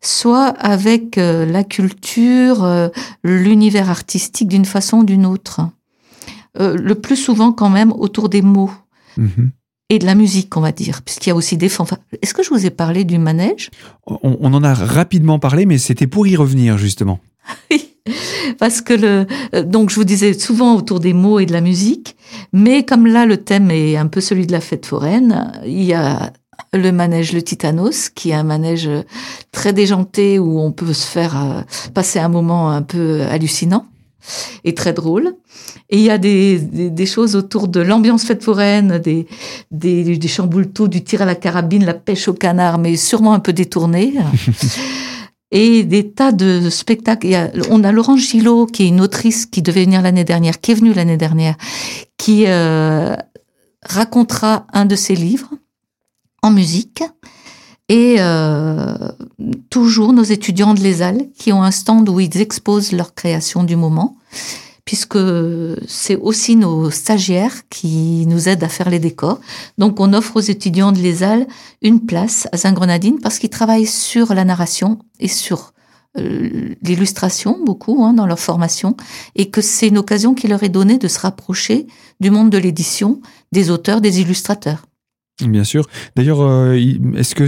soit 0.01 0.49
avec 0.49 1.15
la 1.15 1.63
culture, 1.63 2.91
l'univers 3.23 3.89
artistique 3.89 4.47
d'une 4.47 4.65
façon 4.65 4.97
ou 4.97 5.03
d'une 5.03 5.25
autre. 5.25 5.61
Euh, 6.59 6.75
le 6.77 6.95
plus 6.95 7.17
souvent 7.17 7.51
quand 7.51 7.69
même 7.69 7.91
autour 7.91 8.29
des 8.29 8.41
mots 8.41 8.71
mhm. 9.17 9.51
et 9.89 9.99
de 9.99 10.05
la 10.05 10.15
musique, 10.15 10.55
on 10.55 10.61
va 10.61 10.71
dire, 10.71 11.01
puisqu'il 11.01 11.29
y 11.29 11.31
a 11.31 11.35
aussi 11.35 11.57
des 11.57 11.69
fanfares. 11.69 11.99
Est-ce 12.21 12.33
que 12.33 12.43
je 12.43 12.49
vous 12.49 12.65
ai 12.65 12.69
parlé 12.69 13.03
du 13.03 13.17
manège? 13.17 13.71
On, 14.07 14.53
en 14.53 14.63
a 14.63 14.73
rapidement 14.73 15.37
parlé, 15.37 15.65
mais 15.65 15.77
c'était 15.77 16.07
pour 16.07 16.27
y 16.27 16.35
revenir 16.35 16.77
justement. 16.77 17.19
Oui, 17.71 17.95
parce 18.59 18.81
que 18.81 18.93
le 18.93 19.25
euh, 19.55 19.63
donc 19.63 19.89
je 19.89 19.95
vous 19.95 20.03
disais 20.03 20.33
souvent 20.33 20.75
autour 20.75 20.99
des 20.99 21.13
mots 21.13 21.39
et 21.39 21.47
de 21.47 21.53
la 21.53 21.61
musique, 21.61 22.15
mais 22.53 22.83
comme 22.83 23.07
là 23.07 23.25
le 23.25 23.37
thème 23.37 23.71
est 23.71 23.97
un 23.97 24.05
peu 24.05 24.21
celui 24.21 24.45
de 24.45 24.51
la 24.51 24.61
fête 24.61 24.85
foraine, 24.85 25.51
il 25.65 25.83
y 25.83 25.93
a 25.93 26.31
le 26.73 26.91
manège 26.91 27.33
le 27.33 27.41
Titanos, 27.41 28.09
qui 28.09 28.29
est 28.29 28.35
un 28.35 28.43
manège 28.43 28.89
très 29.51 29.73
déjanté 29.73 30.37
où 30.37 30.59
on 30.59 30.71
peut 30.71 30.93
se 30.93 31.07
faire 31.07 31.43
euh, 31.43 31.61
passer 31.93 32.19
un 32.19 32.29
moment 32.29 32.69
un 32.69 32.83
peu 32.83 33.23
hallucinant 33.23 33.87
et 34.63 34.73
très 34.73 34.93
drôle. 34.93 35.35
Et 35.89 35.97
il 35.97 36.03
y 36.03 36.09
a 36.09 36.17
des, 36.17 36.59
des, 36.59 37.05
choses 37.05 37.35
autour 37.35 37.67
de 37.67 37.79
l'ambiance 37.79 38.23
fête 38.23 38.43
foraine, 38.43 38.97
des, 38.97 39.27
des, 39.71 40.17
des 40.17 40.17
du 40.17 41.03
tir 41.03 41.21
à 41.21 41.25
la 41.25 41.35
carabine, 41.35 41.85
la 41.85 41.93
pêche 41.93 42.27
au 42.27 42.33
canard, 42.33 42.77
mais 42.77 42.95
sûrement 42.95 43.33
un 43.33 43.39
peu 43.39 43.53
détourné. 43.53 44.13
et 45.51 45.83
des 45.83 46.11
tas 46.11 46.31
de 46.31 46.69
spectacles. 46.69 47.27
Il 47.27 47.31
y 47.31 47.35
a, 47.35 47.51
on 47.69 47.83
a 47.83 47.91
Laurence 47.91 48.19
Gillot, 48.19 48.65
qui 48.65 48.83
est 48.83 48.87
une 48.87 49.01
autrice 49.01 49.45
qui 49.45 49.61
devait 49.61 49.85
venir 49.85 50.01
l'année 50.01 50.23
dernière, 50.23 50.59
qui 50.59 50.71
est 50.71 50.75
venue 50.75 50.93
l'année 50.93 51.17
dernière, 51.17 51.55
qui 52.17 52.45
euh, 52.47 53.15
racontera 53.83 54.65
un 54.73 54.85
de 54.85 54.95
ses 54.95 55.15
livres 55.15 55.51
en 56.41 56.51
musique. 56.51 57.03
Et 57.87 58.15
euh, 58.19 58.95
toujours 59.69 60.11
nos 60.11 60.23
étudiants 60.23 60.73
de 60.73 60.79
l'ESAL 60.79 61.29
qui 61.37 61.53
ont 61.53 61.61
un 61.61 61.71
stand 61.71 62.09
où 62.09 62.19
ils 62.19 62.41
exposent 62.41 62.91
leur 62.91 63.13
création 63.13 63.63
du 63.63 63.75
moment. 63.75 64.17
puisque 64.85 65.17
c'est 65.87 66.15
aussi 66.15 66.55
nos 66.55 66.91
stagiaires 66.91 67.67
qui 67.69 68.27
nous 68.27 68.47
aident 68.47 68.63
à 68.63 68.69
faire 68.69 68.89
les 68.89 68.99
décors. 68.99 69.39
Donc 69.79 69.99
on 69.99 70.13
offre 70.13 70.37
aux 70.37 70.41
étudiants 70.41 70.91
de 70.91 70.99
l'ESAL 70.99 71.47
une 71.81 72.05
place 72.05 72.47
à 72.51 72.57
Saint-Grenadine 72.57 73.19
parce 73.19 73.39
qu'ils 73.39 73.49
travaillent 73.49 73.87
sur 73.87 74.35
la 74.35 74.45
narration 74.45 74.99
et 75.19 75.27
sur 75.27 75.73
euh, 76.17 76.75
l'illustration 76.83 77.57
beaucoup 77.65 78.05
hein, 78.05 78.13
dans 78.13 78.27
leur 78.27 78.39
formation 78.39 78.95
et 79.35 79.49
que 79.49 79.61
c'est 79.61 79.87
une 79.87 79.97
occasion 79.97 80.35
qui 80.35 80.47
leur 80.47 80.63
est 80.63 80.69
donnée 80.69 80.97
de 80.97 81.07
se 81.07 81.19
rapprocher 81.19 81.87
du 82.19 82.29
monde 82.29 82.51
de 82.51 82.57
l'édition, 82.57 83.21
des 83.51 83.71
auteurs, 83.71 84.01
des 84.01 84.21
illustrateurs. 84.21 84.85
Bien 85.41 85.65
sûr. 85.65 85.87
D'ailleurs, 86.15 86.41
euh, 86.41 86.79
est-ce 87.17 87.35
que 87.35 87.47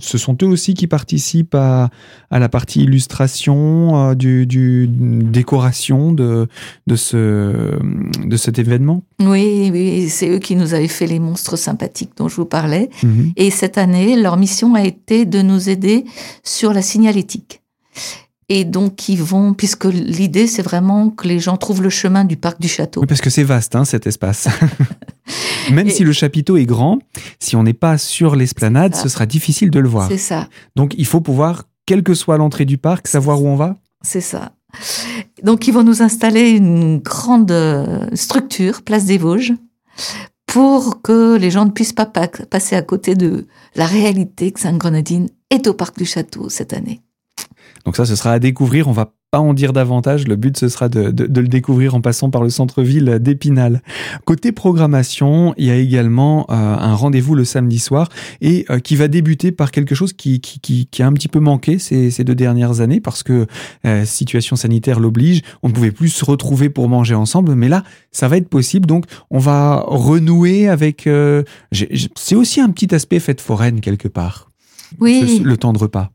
ce 0.00 0.18
sont 0.18 0.36
eux 0.42 0.46
aussi 0.46 0.74
qui 0.74 0.86
participent 0.86 1.54
à, 1.54 1.90
la 2.30 2.48
partie 2.48 2.82
illustration, 2.82 4.10
euh, 4.10 4.14
du, 4.14 4.88
décoration 4.88 6.12
de, 6.12 6.48
de, 6.86 6.96
ce, 6.96 7.78
de 8.24 8.36
cet 8.36 8.58
événement 8.58 9.02
Oui, 9.20 9.70
oui 9.72 10.08
c'est 10.08 10.28
eux 10.28 10.38
qui 10.38 10.56
nous 10.56 10.74
avaient 10.74 10.88
fait 10.88 11.06
les 11.06 11.18
monstres 11.18 11.56
sympathiques 11.56 12.12
dont 12.16 12.28
je 12.28 12.36
vous 12.36 12.46
parlais. 12.46 12.90
Mhm. 13.02 13.32
Et 13.36 13.50
cette 13.50 13.78
année, 13.78 14.16
leur 14.16 14.36
mission 14.36 14.74
a 14.74 14.84
été 14.84 15.24
de 15.24 15.42
nous 15.42 15.68
aider 15.68 16.04
sur 16.42 16.72
la 16.72 16.82
signalétique. 16.82 17.62
Et 18.52 18.64
donc, 18.64 19.08
ils 19.08 19.22
vont, 19.22 19.54
puisque 19.54 19.84
l'idée, 19.84 20.48
c'est 20.48 20.62
vraiment 20.62 21.08
que 21.08 21.28
les 21.28 21.38
gens 21.38 21.56
trouvent 21.56 21.82
le 21.82 21.88
chemin 21.88 22.24
du 22.24 22.36
parc 22.36 22.60
du 22.60 22.66
château. 22.66 23.00
Oui, 23.00 23.06
parce 23.06 23.20
que 23.20 23.30
c'est 23.30 23.44
vaste, 23.44 23.76
hein, 23.76 23.84
cet 23.84 24.08
espace. 24.08 24.48
Même 25.70 25.88
si 25.88 26.02
le 26.02 26.12
chapiteau 26.12 26.56
est 26.56 26.64
grand, 26.64 26.98
si 27.38 27.54
on 27.54 27.62
n'est 27.62 27.74
pas 27.74 27.96
sur 27.96 28.34
l'esplanade, 28.34 28.96
ce 28.96 29.08
sera 29.08 29.24
difficile 29.24 29.70
de 29.70 29.78
le 29.78 29.88
voir. 29.88 30.08
C'est 30.08 30.18
ça. 30.18 30.48
Donc, 30.74 30.96
il 30.98 31.06
faut 31.06 31.20
pouvoir, 31.20 31.68
quelle 31.86 32.02
que 32.02 32.12
soit 32.12 32.38
l'entrée 32.38 32.64
du 32.64 32.76
parc, 32.76 33.06
savoir 33.06 33.40
où 33.40 33.46
on 33.46 33.54
va 33.54 33.76
C'est 34.02 34.20
ça. 34.20 34.50
Donc, 35.44 35.68
ils 35.68 35.72
vont 35.72 35.84
nous 35.84 36.02
installer 36.02 36.50
une 36.50 36.98
grande 36.98 37.52
euh, 37.52 38.08
structure, 38.14 38.82
place 38.82 39.04
des 39.04 39.18
Vosges, 39.18 39.54
pour 40.46 41.02
que 41.02 41.36
les 41.36 41.52
gens 41.52 41.66
ne 41.66 41.70
puissent 41.70 41.92
pas 41.92 42.06
passer 42.06 42.74
à 42.74 42.82
côté 42.82 43.14
de 43.14 43.46
la 43.76 43.86
réalité 43.86 44.50
que 44.50 44.58
Sainte-Grenadine 44.58 45.28
est 45.50 45.68
au 45.68 45.74
parc 45.74 45.96
du 45.96 46.04
château 46.04 46.48
cette 46.48 46.72
année. 46.72 47.00
Donc 47.84 47.96
ça, 47.96 48.04
ce 48.04 48.14
sera 48.14 48.32
à 48.32 48.38
découvrir. 48.38 48.88
On 48.88 48.92
va 48.92 49.12
pas 49.30 49.38
en 49.38 49.54
dire 49.54 49.72
davantage. 49.72 50.26
Le 50.26 50.36
but, 50.36 50.58
ce 50.58 50.68
sera 50.68 50.88
de, 50.88 51.12
le 51.16 51.48
découvrir 51.48 51.94
en 51.94 52.00
passant 52.00 52.30
par 52.30 52.42
le 52.42 52.50
centre-ville 52.50 53.18
d'Épinal. 53.20 53.80
Côté 54.24 54.50
programmation, 54.50 55.54
il 55.56 55.66
y 55.66 55.70
a 55.70 55.76
également 55.76 56.46
euh, 56.50 56.54
un 56.54 56.94
rendez-vous 56.94 57.34
le 57.34 57.44
samedi 57.44 57.78
soir 57.78 58.08
et 58.40 58.66
euh, 58.70 58.80
qui 58.80 58.96
va 58.96 59.08
débuter 59.08 59.52
par 59.52 59.70
quelque 59.70 59.94
chose 59.94 60.12
qui, 60.12 60.40
qui, 60.40 61.02
a 61.02 61.06
un 61.06 61.12
petit 61.12 61.28
peu 61.28 61.38
manqué 61.38 61.78
ces, 61.78 62.24
deux 62.24 62.34
dernières 62.34 62.80
années 62.80 63.00
parce 63.00 63.22
que 63.22 63.46
euh, 63.86 64.04
situation 64.04 64.56
sanitaire 64.56 64.98
l'oblige. 64.98 65.42
On 65.62 65.68
ne 65.68 65.72
pouvait 65.72 65.92
plus 65.92 66.08
se 66.08 66.24
retrouver 66.24 66.68
pour 66.68 66.88
manger 66.88 67.14
ensemble, 67.14 67.54
mais 67.54 67.68
là, 67.68 67.84
ça 68.10 68.26
va 68.26 68.36
être 68.36 68.48
possible. 68.48 68.86
Donc, 68.86 69.04
on 69.30 69.38
va 69.38 69.84
renouer 69.86 70.68
avec. 70.68 71.08
c'est 71.72 72.34
aussi 72.34 72.60
un 72.60 72.70
petit 72.70 72.94
aspect 72.94 73.20
fête 73.20 73.40
foraine 73.40 73.80
quelque 73.80 74.08
part. 74.08 74.50
Oui. 74.98 75.40
le 75.44 75.56
temps 75.56 75.72
de 75.72 75.78
repas. 75.78 76.10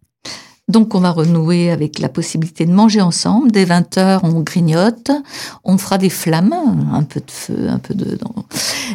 Donc 0.68 0.96
on 0.96 1.00
va 1.00 1.12
renouer 1.12 1.70
avec 1.70 2.00
la 2.00 2.10
possibilité 2.10 2.66
de 2.66 2.74
manger 2.74 3.00
ensemble. 3.00 3.52
Dès 3.52 3.66
20h, 3.66 4.22
on 4.24 4.42
grignote, 4.42 5.12
on 5.64 5.78
fera 5.78 6.00
des 6.00 6.10
flammes, 6.10 6.90
un 6.92 7.04
peu 7.04 7.20
de 7.20 7.30
feu, 7.32 7.68
un 7.70 7.78
peu 7.78 7.94
de... 7.94 8.18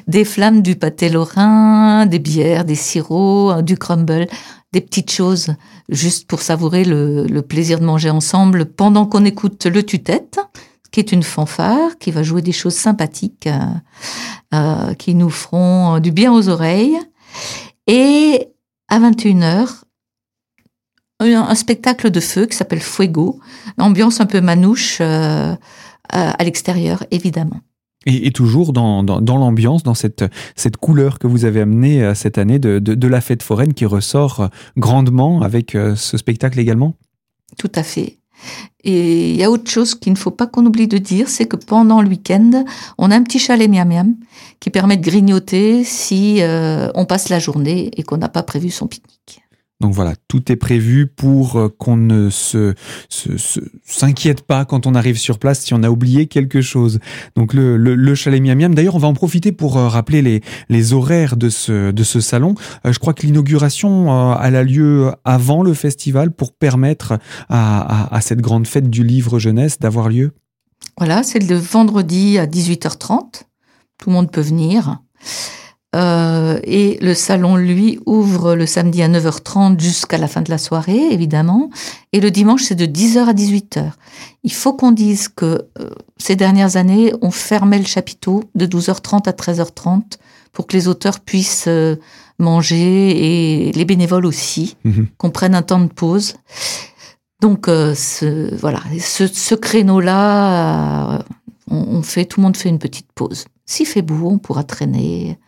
Des 0.09 0.25
flammes 0.25 0.63
du 0.63 0.75
pâté 0.75 1.09
lorrain, 1.09 2.07
des 2.07 2.19
bières, 2.19 2.65
des 2.65 2.75
sirops, 2.75 3.63
du 3.63 3.77
crumble, 3.77 4.27
des 4.73 4.81
petites 4.81 5.13
choses, 5.13 5.55
juste 5.89 6.27
pour 6.27 6.43
savourer 6.43 6.85
le, 6.85 7.41
plaisir 7.41 7.79
de 7.79 7.85
manger 7.85 8.11
ensemble 8.11 8.67
pendant 8.67 9.07
qu'on 9.07 9.25
écoute 9.25 9.67
le 9.67 9.85
tue-tête, 9.85 10.41
qui 10.91 10.99
est 10.99 11.13
une 11.13 11.23
fanfare, 11.23 11.99
qui 12.01 12.11
va 12.11 12.25
jouer 12.25 12.43
des 12.43 12.53
choses 12.53 12.75
sympathiques, 12.75 13.47
euh, 13.47 14.55
euh, 14.55 14.95
qui 14.95 15.15
nous 15.15 15.31
feront 15.31 16.01
du 16.01 16.11
bien 16.11 16.33
aux 16.33 16.49
oreilles. 16.49 16.99
Et 17.87 18.49
à 18.89 18.99
21h, 18.99 19.83
un 21.21 21.55
spectacle 21.55 22.11
de 22.11 22.21
feu 22.21 22.47
qui 22.47 22.57
s'appelle 22.57 22.81
Fuego, 22.81 23.41
ambiance 23.79 24.21
un 24.21 24.27
peu 24.27 24.41
manouche 24.41 25.01
euh, 26.13 26.33
à 26.39 26.43
l'extérieur, 26.43 27.05
évidemment. 27.13 27.61
Et, 28.07 28.33
toujours 28.33 28.73
dans, 28.73 29.05
dans, 29.05 29.37
l'ambiance, 29.37 29.83
dans 29.83 29.95
cette, 29.95 30.25
cette 30.57 30.79
couleur 30.79 31.19
que 31.19 31.27
vous 31.27 31.45
avez 31.45 31.61
amenée 31.61 32.03
euh, 32.03 32.15
cette 32.15 32.39
année 32.39 32.59
de, 32.59 32.79
de, 32.79 33.07
la 33.07 33.21
fête 33.21 33.43
foraine 33.43 33.75
qui 33.75 33.85
ressort 33.85 34.41
euh, 34.41 34.49
grandement 34.77 35.43
avec 35.43 35.73
ce 35.73 36.17
spectacle 36.17 36.59
également? 36.59 36.97
Tout 37.59 37.71
à 37.75 37.83
fait. 37.83 38.19
Et 38.83 39.31
il 39.33 39.37
y 39.37 39.45
a 39.45 39.51
autre 39.51 39.71
chose 39.71 39.95
qu'il 39.95 40.13
ne 40.15 40.19
faut 40.19 40.31
pas 40.31 40.47
qu'on 40.47 40.65
oublie 40.65 40.89
de 40.89 40.99
dire, 40.99 41.29
c'est 41.29 41.45
que 41.45 41.57
pendant 41.57 42.01
le 42.01 42.09
week-end, 42.09 42.65
on 42.97 43.11
a 43.11 43.17
un 43.17 43.23
petit 43.23 43.39
chalet 43.39 43.71
miam 43.71 43.89
miam 43.89 44.17
qui 44.59 44.71
permet 44.71 44.97
de 44.97 45.05
grignoter 45.05 45.85
si 45.85 46.41
on 46.95 47.05
passe 47.05 47.29
la 47.29 47.39
journée 47.39 47.91
et 47.97 48.03
qu'on 48.03 48.17
n'a 48.17 48.31
pas 48.31 48.43
prévu 48.43 48.71
son 48.71 48.87
pique-nique. 48.87 49.43
Donc 49.81 49.95
voilà, 49.95 50.15
tout 50.29 50.53
est 50.53 50.57
prévu 50.57 51.07
pour 51.07 51.57
euh, 51.57 51.69
qu'on 51.69 51.97
ne 51.97 52.29
se, 52.29 52.75
s'inquiète 53.83 54.43
pas 54.43 54.67
quand 54.67 54.87
on 54.87 54.95
arrive 54.95 55.17
sur 55.17 55.39
place 55.39 55.61
si 55.61 55.73
on 55.73 55.83
a 55.83 55.91
oublié 55.91 56.27
quelque 56.27 56.61
chose. 56.61 56.99
Donc 57.35 57.55
le, 57.55 57.77
le, 57.77 58.15
chalet 58.15 58.43
Miam 58.43 58.59
Miam. 58.59 58.75
D'ailleurs, 58.75 58.95
on 58.95 58.99
va 58.99 59.09
en 59.09 59.15
profiter 59.15 59.53
pour 59.53 59.79
euh, 59.79 59.89
rappeler 59.89 60.21
les, 60.21 60.43
les 60.69 60.93
horaires 60.93 61.37
de 61.37 61.49
ce, 61.49 61.93
de 61.93 62.03
ce 62.03 62.21
salon. 62.21 62.55
Euh, 62.87 62.93
je 62.93 62.99
crois 62.99 63.15
que 63.15 63.23
l'inauguration 63.27 64.11
a 64.11 64.51
lieu 64.63 65.11
avant 65.25 65.63
le 65.63 65.73
festival 65.73 66.31
pour 66.31 66.53
permettre 66.53 67.19
à, 67.49 68.15
à 68.15 68.21
cette 68.21 68.41
grande 68.41 68.67
fête 68.67 68.91
du 68.91 69.05
livre 69.05 69.39
jeunesse 69.39 69.79
d'avoir 69.79 70.09
lieu. 70.09 70.33
Voilà, 70.99 71.23
c'est 71.23 71.39
le 71.39 71.57
vendredi 71.57 72.39
à 72.39 72.47
18h30. 72.47 73.45
Tout 73.99 74.11
le 74.11 74.13
monde 74.13 74.31
peut 74.31 74.41
venir. 74.41 74.99
Euh, 75.97 76.61
et 76.63 76.99
le 77.01 77.15
salon, 77.15 77.57
lui, 77.57 77.99
ouvre 78.07 78.55
le 78.55 78.67
samedi 78.67 79.03
à 79.03 79.09
9h30 79.09 79.81
jusqu'à 79.81 80.19
la 80.19 80.29
fin 80.29 80.41
de 80.41 80.51
la 80.51 80.59
soirée, 80.59 81.09
évidemment. 81.11 81.71
Et 82.13 82.21
le 82.21 82.31
dimanche, 82.31 82.63
c'est 82.63 82.77
de 82.77 82.87
10h 82.87 83.27
à 83.27 83.33
18h. 83.33 83.91
Il 84.45 84.53
faut 84.53 84.73
qu'on 84.73 84.93
dise 84.93 85.29
que 85.29 85.67
euh, 85.81 85.91
ces 86.17 86.37
dernières 86.37 86.77
années, 86.77 87.13
on 87.23 87.31
fermait 87.31 87.79
le 87.79 87.87
chapiteau 87.87 88.45
de 88.55 88.67
12h30 88.67 89.29
à 89.29 89.33
13h30 89.33 90.03
pour 90.53 90.67
que 90.67 90.77
les 90.77 90.87
auteurs 90.87 91.21
puissent 91.21 91.67
euh, 91.69 91.97
manger 92.39 93.67
et 93.69 93.73
les 93.73 93.85
bénévoles 93.85 94.27
aussi, 94.27 94.77
mhm. 94.85 95.09
qu'on 95.19 95.31
prenne 95.31 95.55
un 95.55 95.63
temps 95.63 95.81
de 95.81 95.93
pause. 95.93 96.35
Donc 97.41 97.67
ce, 97.69 98.55
voilà, 98.57 98.83
ce, 99.01 99.27
ce 99.27 99.55
créneau-là, 99.55 101.25
on, 101.71 101.77
on, 101.77 102.03
fait, 102.03 102.27
tout 102.27 102.39
le 102.41 102.45
monde 102.45 102.57
fait 102.57 102.69
une 102.69 102.79
petite 102.79 103.11
pause. 103.15 103.47
S'il 103.65 103.87
fait 103.87 104.03
beau, 104.03 104.29
on 104.29 104.37
pourra 104.39 104.63
traîner 104.63 105.39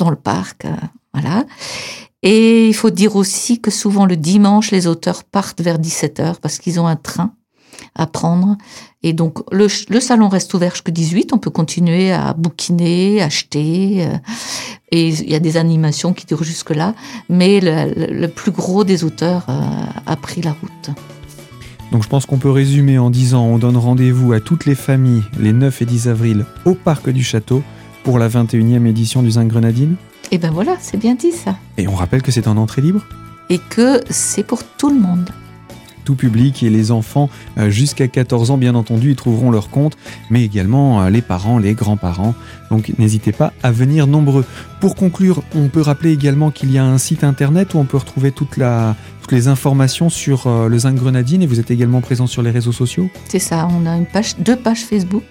dans 0.00 0.10
le 0.10 0.16
parc. 0.16 0.64
Euh, 0.64 0.72
voilà. 1.14 1.44
Et 2.22 2.68
il 2.68 2.74
faut 2.74 2.90
dire 2.90 3.16
aussi 3.16 3.60
que 3.60 3.70
souvent 3.70 4.04
le 4.04 4.16
dimanche, 4.16 4.72
les 4.72 4.86
auteurs 4.86 5.24
partent 5.24 5.60
vers 5.60 5.78
17h 5.78 6.36
parce 6.42 6.58
qu'ils 6.58 6.80
ont 6.80 6.86
un 6.86 6.96
train 6.96 7.32
à 7.94 8.06
prendre. 8.06 8.56
Et 9.02 9.12
donc, 9.14 9.38
le, 9.52 9.68
salon 9.68 10.28
reste 10.28 10.52
ouvert 10.52 10.72
jusqu'à 10.72 10.92
18. 10.92 11.32
On 11.32 11.38
peut 11.38 11.50
continuer 11.50 12.12
à 12.12 12.34
bouquiner, 12.34 13.22
acheter. 13.22 14.06
Euh, 14.06 14.16
et 14.90 15.08
il 15.08 15.30
y 15.30 15.34
a 15.34 15.40
des 15.40 15.56
animations 15.56 16.12
qui 16.12 16.26
durent 16.26 16.44
jusque-là. 16.44 16.94
Mais 17.28 17.60
le, 17.62 18.26
plus 18.26 18.50
gros 18.50 18.84
des 18.84 19.04
auteurs 19.04 19.46
euh, 19.48 19.60
a 20.06 20.16
pris 20.16 20.42
la 20.42 20.52
route. 20.52 20.90
Donc 21.92 22.04
je 22.04 22.08
pense 22.08 22.26
qu'on 22.26 22.38
peut 22.38 22.50
résumer 22.50 22.98
en 22.98 23.10
disant 23.10 23.44
on 23.44 23.58
donne 23.58 23.76
rendez-vous 23.76 24.32
à 24.32 24.40
toutes 24.40 24.64
les 24.64 24.76
familles 24.76 25.24
les 25.40 25.52
9 25.52 25.82
et 25.82 25.86
10 25.86 26.08
avril 26.08 26.44
au 26.64 26.74
Parc 26.74 27.10
du 27.10 27.24
Château 27.24 27.64
pour 28.02 28.18
la 28.18 28.28
21e 28.28 28.86
édition 28.86 29.22
du 29.22 29.32
Zinc 29.32 29.48
Grenadine? 29.48 29.96
Et 30.30 30.38
ben 30.38 30.50
voilà, 30.50 30.76
c'est 30.80 30.96
bien 30.96 31.14
dit 31.14 31.32
ça. 31.32 31.56
Et 31.76 31.88
on 31.88 31.94
rappelle 31.94 32.22
que 32.22 32.30
c'est 32.30 32.46
en 32.46 32.56
entrée 32.56 32.82
libre? 32.82 33.04
Et 33.48 33.58
que 33.58 34.00
c'est 34.10 34.44
pour 34.44 34.62
tout 34.64 34.90
le 34.90 35.00
monde. 35.00 35.30
Tout 36.04 36.14
public 36.14 36.62
et 36.62 36.70
les 36.70 36.92
enfants 36.92 37.28
euh, 37.58 37.68
jusqu'à 37.68 38.08
14 38.08 38.52
ans, 38.52 38.58
bien 38.58 38.74
entendu, 38.74 39.12
y 39.12 39.16
trouveront 39.16 39.50
leur 39.50 39.70
compte, 39.70 39.96
mais 40.30 40.44
également 40.44 41.02
euh, 41.02 41.10
les 41.10 41.20
parents, 41.20 41.58
les 41.58 41.74
grands-parents. 41.74 42.34
Donc 42.70 42.92
n'hésitez 42.98 43.32
pas 43.32 43.52
à 43.62 43.70
venir 43.70 44.06
nombreux. 44.06 44.44
Pour 44.80 44.94
conclure, 44.94 45.42
on 45.54 45.68
peut 45.68 45.82
rappeler 45.82 46.12
également 46.12 46.50
qu'il 46.50 46.72
y 46.72 46.78
a 46.78 46.84
un 46.84 46.98
site 46.98 47.24
internet 47.24 47.74
où 47.74 47.78
on 47.78 47.84
peut 47.84 47.98
retrouver 47.98 48.30
toute 48.32 48.56
la, 48.56 48.96
toutes 49.20 49.32
les 49.32 49.48
informations 49.48 50.08
sur 50.08 50.46
euh, 50.46 50.68
le 50.68 50.78
Zinc 50.78 50.94
Grenadine 50.94 51.42
et 51.42 51.46
vous 51.46 51.60
êtes 51.60 51.70
également 51.70 52.00
présent 52.00 52.26
sur 52.26 52.42
les 52.42 52.50
réseaux 52.50 52.72
sociaux? 52.72 53.10
C'est 53.28 53.38
ça, 53.40 53.68
on 53.70 53.84
a 53.84 53.96
une 53.96 54.06
page, 54.06 54.36
deux 54.38 54.56
pages 54.56 54.84
Facebook 54.84 55.24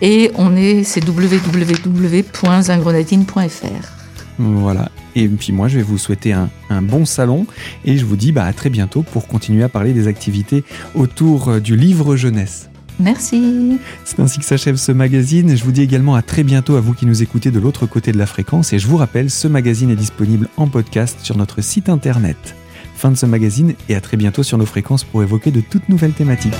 et 0.00 0.30
on 0.36 0.56
est, 0.56 0.84
c'est 0.84 1.06
www.zingrenadine.fr. 1.06 4.02
Voilà. 4.38 4.90
Et 5.14 5.28
puis 5.28 5.52
moi, 5.52 5.68
je 5.68 5.76
vais 5.76 5.82
vous 5.82 5.98
souhaiter 5.98 6.32
un, 6.32 6.48
bon 6.82 7.04
salon 7.04 7.46
et 7.84 7.98
je 7.98 8.04
vous 8.04 8.16
dis 8.16 8.32
bah, 8.32 8.44
à 8.44 8.52
très 8.52 8.70
bientôt 8.70 9.02
pour 9.02 9.28
continuer 9.28 9.62
à 9.62 9.68
parler 9.68 9.92
des 9.92 10.08
activités 10.08 10.64
autour 10.94 11.48
euh, 11.48 11.60
du 11.60 11.76
livre 11.76 12.16
jeunesse. 12.16 12.70
Merci. 12.98 13.78
C'est 14.04 14.20
ainsi 14.20 14.38
que 14.38 14.44
s'achève 14.44 14.76
ce 14.76 14.92
magazine. 14.92 15.56
Je 15.56 15.64
vous 15.64 15.72
dis 15.72 15.82
également 15.82 16.14
à 16.14 16.22
très 16.22 16.44
bientôt 16.44 16.76
à 16.76 16.80
vous 16.80 16.94
qui 16.94 17.06
nous 17.06 17.22
écoutez 17.22 17.50
de 17.50 17.60
l'autre 17.60 17.86
côté 17.86 18.12
de 18.12 18.18
la 18.18 18.26
fréquence. 18.26 18.72
Et 18.72 18.78
je 18.78 18.86
vous 18.86 18.96
rappelle, 18.96 19.30
ce 19.30 19.48
magazine 19.48 19.90
est 19.90 19.96
disponible 19.96 20.48
en 20.56 20.66
podcast 20.66 21.18
sur 21.22 21.36
notre 21.36 21.62
site 21.62 21.88
internet. 21.88 22.54
Fin 22.94 23.10
de 23.10 23.16
ce 23.16 23.26
magazine 23.26 23.74
et 23.88 23.94
à 23.94 24.00
très 24.00 24.16
bientôt 24.16 24.42
sur 24.42 24.58
nos 24.58 24.66
fréquences 24.66 25.04
pour 25.04 25.22
évoquer 25.22 25.50
de 25.50 25.60
toutes 25.60 25.88
nouvelles 25.88 26.12
thématiques. 26.12 26.54